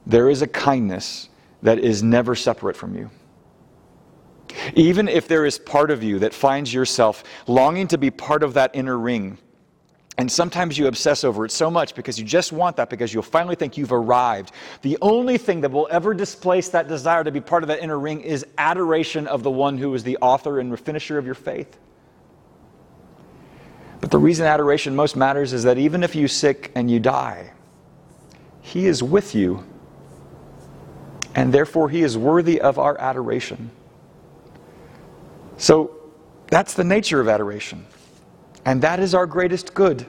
there 0.07 0.29
is 0.29 0.43
a 0.43 0.47
kindness 0.47 1.29
that 1.63 1.79
is 1.79 2.03
never 2.03 2.35
separate 2.35 2.77
from 2.77 2.97
you. 2.97 3.11
Even 4.75 5.09
if 5.09 5.29
there 5.29 5.47
is 5.47 5.59
part 5.59 5.91
of 5.91 6.03
you 6.03 6.19
that 6.19 6.35
finds 6.35 6.75
yourself 6.75 7.23
longing 7.47 7.87
to 7.89 7.99
be 7.99 8.11
part 8.11 8.43
of 8.43 8.55
that 8.55 8.73
inner 8.75 8.99
ring, 8.99 9.39
And 10.19 10.31
sometimes 10.31 10.77
you 10.77 10.89
obsess 10.89 11.25
over 11.25 11.47
it 11.47 11.51
so 11.51 11.71
much 11.71 11.95
because 11.95 12.19
you 12.19 12.25
just 12.25 12.53
want 12.53 12.77
that 12.77 12.91
because 12.91 13.15
you'll 13.15 13.23
finally 13.23 13.57
think 13.57 13.79
you've 13.79 13.93
arrived. 13.93 14.53
The 14.83 14.99
only 15.01 15.39
thing 15.39 15.63
that 15.63 15.71
will 15.71 15.89
ever 15.91 16.13
displace 16.13 16.69
that 16.71 16.87
desire 16.87 17.25
to 17.25 17.31
be 17.31 17.41
part 17.41 17.63
of 17.63 17.69
that 17.69 17.81
inner 17.81 17.99
ring 17.99 18.21
is 18.21 18.45
adoration 18.59 19.27
of 19.27 19.43
the 19.43 19.51
one 19.51 19.79
who 19.79 19.95
is 19.95 20.05
the 20.05 20.19
author 20.19 20.61
and 20.61 20.79
finisher 20.79 21.17
of 21.17 21.25
your 21.25 21.35
faith. 21.35 21.79
But 24.03 24.11
the 24.11 24.19
reason 24.19 24.47
adoration 24.47 24.95
most 24.95 25.17
matters 25.17 25.53
is 25.53 25.63
that 25.63 25.79
even 25.79 26.03
if 26.03 26.15
you 26.15 26.29
sick 26.29 26.73
and 26.75 26.91
you 26.91 27.01
die, 27.01 27.53
he 28.61 28.87
is 28.87 29.03
with 29.03 29.35
you. 29.35 29.65
And 31.35 31.55
therefore, 31.55 31.89
he 31.89 32.03
is 32.03 32.19
worthy 32.19 32.61
of 32.61 32.79
our 32.79 32.99
adoration. 33.01 33.71
So 35.57 35.97
that's 36.49 36.75
the 36.75 36.85
nature 36.85 37.21
of 37.21 37.29
adoration. 37.29 37.87
And 38.65 38.83
that 38.83 39.01
is 39.01 39.15
our 39.15 39.27
greatest 39.27 39.75
good. 39.75 40.07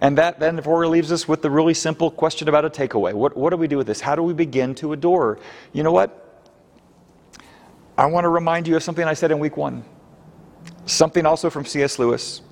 And 0.00 0.18
that 0.18 0.40
then 0.40 0.56
therefore 0.56 0.86
leaves 0.88 1.10
us 1.10 1.26
with 1.26 1.42
the 1.42 1.50
really 1.50 1.74
simple 1.74 2.10
question 2.10 2.48
about 2.48 2.64
a 2.64 2.70
takeaway. 2.70 3.14
What, 3.14 3.36
what 3.36 3.50
do 3.50 3.56
we 3.56 3.68
do 3.68 3.76
with 3.76 3.86
this? 3.86 4.00
How 4.00 4.14
do 4.14 4.22
we 4.22 4.34
begin 4.34 4.74
to 4.76 4.92
adore? 4.92 5.38
You 5.72 5.82
know 5.82 5.92
what? 5.92 6.22
I 7.96 8.06
want 8.06 8.24
to 8.24 8.28
remind 8.28 8.68
you 8.68 8.76
of 8.76 8.82
something 8.82 9.04
I 9.04 9.14
said 9.14 9.30
in 9.30 9.38
week 9.38 9.56
one. 9.56 9.84
Something 10.84 11.24
also 11.24 11.48
from 11.48 11.64
C.S. 11.64 11.98
Lewis 11.98 12.42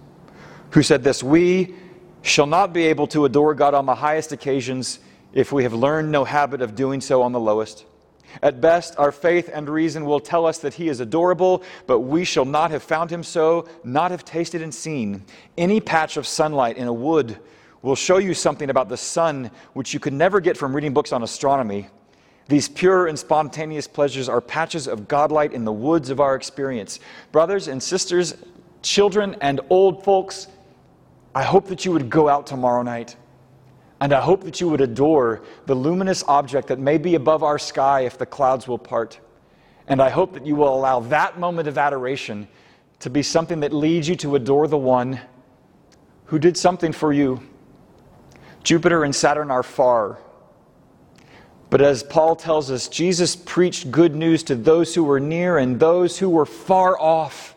who 0.70 0.82
said 0.82 1.04
this 1.04 1.22
We 1.22 1.74
shall 2.22 2.46
not 2.46 2.72
be 2.72 2.86
able 2.86 3.06
to 3.08 3.24
adore 3.24 3.54
God 3.54 3.74
on 3.74 3.86
the 3.86 3.94
highest 3.94 4.32
occasions 4.32 4.98
if 5.32 5.52
we 5.52 5.64
have 5.64 5.74
learned 5.74 6.10
no 6.10 6.24
habit 6.24 6.62
of 6.62 6.74
doing 6.74 7.00
so 7.00 7.22
on 7.22 7.32
the 7.32 7.40
lowest. 7.40 7.84
At 8.42 8.60
best, 8.60 8.94
our 8.98 9.12
faith 9.12 9.50
and 9.52 9.68
reason 9.68 10.04
will 10.04 10.20
tell 10.20 10.46
us 10.46 10.58
that 10.58 10.74
he 10.74 10.88
is 10.88 11.00
adorable, 11.00 11.62
but 11.86 12.00
we 12.00 12.24
shall 12.24 12.44
not 12.44 12.70
have 12.70 12.82
found 12.82 13.10
him 13.10 13.22
so, 13.22 13.68
not 13.84 14.10
have 14.10 14.24
tasted 14.24 14.62
and 14.62 14.74
seen. 14.74 15.24
Any 15.56 15.80
patch 15.80 16.16
of 16.16 16.26
sunlight 16.26 16.76
in 16.76 16.86
a 16.86 16.92
wood 16.92 17.38
will 17.82 17.96
show 17.96 18.18
you 18.18 18.34
something 18.34 18.70
about 18.70 18.88
the 18.88 18.96
sun 18.96 19.50
which 19.74 19.92
you 19.92 20.00
could 20.00 20.12
never 20.12 20.40
get 20.40 20.56
from 20.56 20.74
reading 20.74 20.94
books 20.94 21.12
on 21.12 21.22
astronomy. 21.22 21.86
These 22.48 22.68
pure 22.68 23.06
and 23.06 23.18
spontaneous 23.18 23.86
pleasures 23.86 24.28
are 24.28 24.40
patches 24.40 24.86
of 24.86 25.08
godlight 25.08 25.52
in 25.52 25.64
the 25.64 25.72
woods 25.72 26.10
of 26.10 26.20
our 26.20 26.34
experience. 26.34 27.00
Brothers 27.32 27.68
and 27.68 27.82
sisters, 27.82 28.34
children 28.82 29.36
and 29.40 29.60
old 29.70 30.04
folks, 30.04 30.48
I 31.34 31.42
hope 31.42 31.66
that 31.68 31.84
you 31.84 31.92
would 31.92 32.10
go 32.10 32.28
out 32.28 32.46
tomorrow 32.46 32.82
night. 32.82 33.16
And 34.00 34.12
I 34.12 34.20
hope 34.20 34.44
that 34.44 34.60
you 34.60 34.68
would 34.68 34.80
adore 34.80 35.42
the 35.66 35.74
luminous 35.74 36.24
object 36.26 36.68
that 36.68 36.78
may 36.78 36.98
be 36.98 37.14
above 37.14 37.42
our 37.42 37.58
sky 37.58 38.00
if 38.00 38.18
the 38.18 38.26
clouds 38.26 38.66
will 38.66 38.78
part. 38.78 39.18
And 39.86 40.02
I 40.02 40.10
hope 40.10 40.34
that 40.34 40.46
you 40.46 40.56
will 40.56 40.74
allow 40.74 41.00
that 41.00 41.38
moment 41.38 41.68
of 41.68 41.78
adoration 41.78 42.48
to 43.00 43.10
be 43.10 43.22
something 43.22 43.60
that 43.60 43.72
leads 43.72 44.08
you 44.08 44.16
to 44.16 44.36
adore 44.36 44.66
the 44.66 44.78
one 44.78 45.20
who 46.26 46.38
did 46.38 46.56
something 46.56 46.92
for 46.92 47.12
you. 47.12 47.40
Jupiter 48.62 49.04
and 49.04 49.14
Saturn 49.14 49.50
are 49.50 49.62
far. 49.62 50.18
But 51.70 51.80
as 51.80 52.02
Paul 52.02 52.36
tells 52.36 52.70
us, 52.70 52.88
Jesus 52.88 53.36
preached 53.36 53.90
good 53.90 54.14
news 54.14 54.42
to 54.44 54.54
those 54.54 54.94
who 54.94 55.04
were 55.04 55.20
near 55.20 55.58
and 55.58 55.78
those 55.78 56.18
who 56.18 56.30
were 56.30 56.46
far 56.46 56.98
off, 56.98 57.54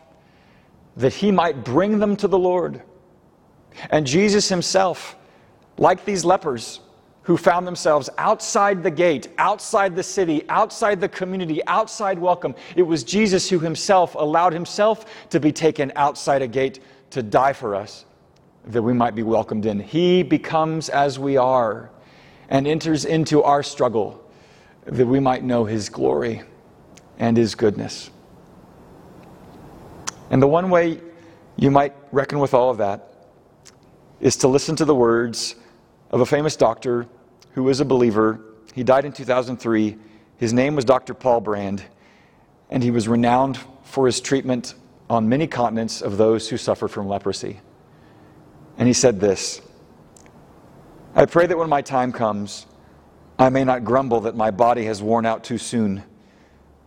that 0.96 1.14
he 1.14 1.30
might 1.30 1.64
bring 1.64 1.98
them 1.98 2.16
to 2.16 2.28
the 2.28 2.38
Lord. 2.38 2.82
And 3.90 4.06
Jesus 4.06 4.48
himself, 4.48 5.16
like 5.78 6.04
these 6.04 6.24
lepers 6.24 6.80
who 7.22 7.36
found 7.36 7.66
themselves 7.66 8.08
outside 8.18 8.82
the 8.82 8.90
gate, 8.90 9.28
outside 9.38 9.94
the 9.94 10.02
city, 10.02 10.44
outside 10.48 11.00
the 11.00 11.08
community, 11.08 11.64
outside 11.66 12.18
welcome, 12.18 12.54
it 12.74 12.82
was 12.82 13.04
Jesus 13.04 13.50
who 13.50 13.58
himself 13.58 14.14
allowed 14.14 14.52
himself 14.52 15.28
to 15.30 15.38
be 15.38 15.52
taken 15.52 15.92
outside 15.94 16.42
a 16.42 16.48
gate 16.48 16.80
to 17.10 17.22
die 17.22 17.52
for 17.52 17.74
us 17.74 18.06
that 18.64 18.82
we 18.82 18.92
might 18.92 19.14
be 19.14 19.22
welcomed 19.22 19.66
in. 19.66 19.78
He 19.78 20.22
becomes 20.22 20.88
as 20.88 21.18
we 21.18 21.36
are 21.36 21.90
and 22.48 22.66
enters 22.66 23.04
into 23.04 23.42
our 23.42 23.62
struggle 23.62 24.24
that 24.86 25.06
we 25.06 25.20
might 25.20 25.44
know 25.44 25.64
his 25.64 25.88
glory 25.88 26.42
and 27.18 27.36
his 27.36 27.54
goodness. 27.54 28.10
And 30.30 30.40
the 30.42 30.46
one 30.46 30.70
way 30.70 31.00
you 31.56 31.70
might 31.70 31.94
reckon 32.12 32.38
with 32.38 32.54
all 32.54 32.70
of 32.70 32.78
that 32.78 33.12
is 34.20 34.36
to 34.36 34.48
listen 34.48 34.76
to 34.76 34.84
the 34.84 34.94
words 34.94 35.56
of 36.10 36.20
a 36.20 36.26
famous 36.26 36.56
doctor 36.56 37.06
who 37.52 37.62
was 37.62 37.80
a 37.80 37.84
believer. 37.84 38.40
He 38.74 38.82
died 38.82 39.04
in 39.04 39.12
2003. 39.12 39.96
His 40.36 40.52
name 40.52 40.74
was 40.74 40.84
Dr. 40.84 41.14
Paul 41.14 41.40
Brand, 41.40 41.82
and 42.70 42.82
he 42.82 42.90
was 42.90 43.08
renowned 43.08 43.58
for 43.84 44.06
his 44.06 44.20
treatment 44.20 44.74
on 45.10 45.28
many 45.28 45.46
continents 45.46 46.02
of 46.02 46.16
those 46.16 46.48
who 46.48 46.56
suffered 46.56 46.88
from 46.88 47.08
leprosy. 47.08 47.60
And 48.76 48.86
he 48.86 48.94
said 48.94 49.20
this 49.20 49.60
I 51.14 51.26
pray 51.26 51.46
that 51.46 51.58
when 51.58 51.68
my 51.68 51.82
time 51.82 52.12
comes, 52.12 52.66
I 53.38 53.48
may 53.48 53.64
not 53.64 53.84
grumble 53.84 54.20
that 54.22 54.36
my 54.36 54.50
body 54.50 54.84
has 54.84 55.02
worn 55.02 55.26
out 55.26 55.44
too 55.44 55.58
soon, 55.58 56.04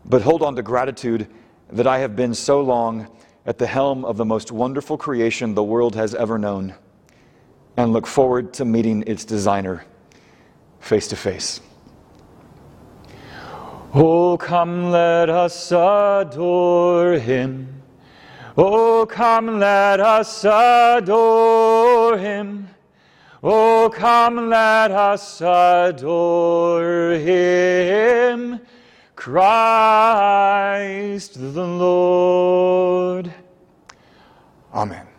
but 0.06 0.22
hold 0.22 0.42
on 0.42 0.56
to 0.56 0.62
gratitude 0.62 1.28
that 1.72 1.88
I 1.88 2.00
have 2.00 2.16
been 2.16 2.34
so 2.34 2.62
long 2.62 3.08
at 3.46 3.58
the 3.58 3.68
helm 3.68 4.06
of 4.06 4.18
the 4.18 4.26
most 4.26 4.52
wonderful 4.52 4.98
creation 4.98 5.54
the 5.54 5.64
world 5.64 5.96
has 5.96 6.14
ever 6.14 6.38
known 6.38 6.76
and 7.78 7.94
look 7.94 8.08
forward 8.08 8.54
to 8.54 8.66
meeting 8.66 9.04
its 9.08 9.26
designer 9.26 9.86
face 10.80 11.08
to 11.08 11.16
face. 11.16 11.62
Oh, 13.94 14.38
come, 14.38 14.90
let 14.92 15.30
us 15.30 15.72
adore 15.72 17.14
him. 17.14 17.82
Oh, 18.58 19.06
come, 19.06 19.60
let 19.60 20.00
us 20.00 20.46
adore 20.46 22.18
him. 22.18 22.70
Oh, 23.44 23.90
come, 23.94 24.50
let 24.50 24.92
us 24.92 25.42
adore 25.42 27.14
him. 27.14 28.62
Christ 29.16 29.74
the 31.36 31.66
Lord. 31.66 33.34
Amen. 34.74 35.11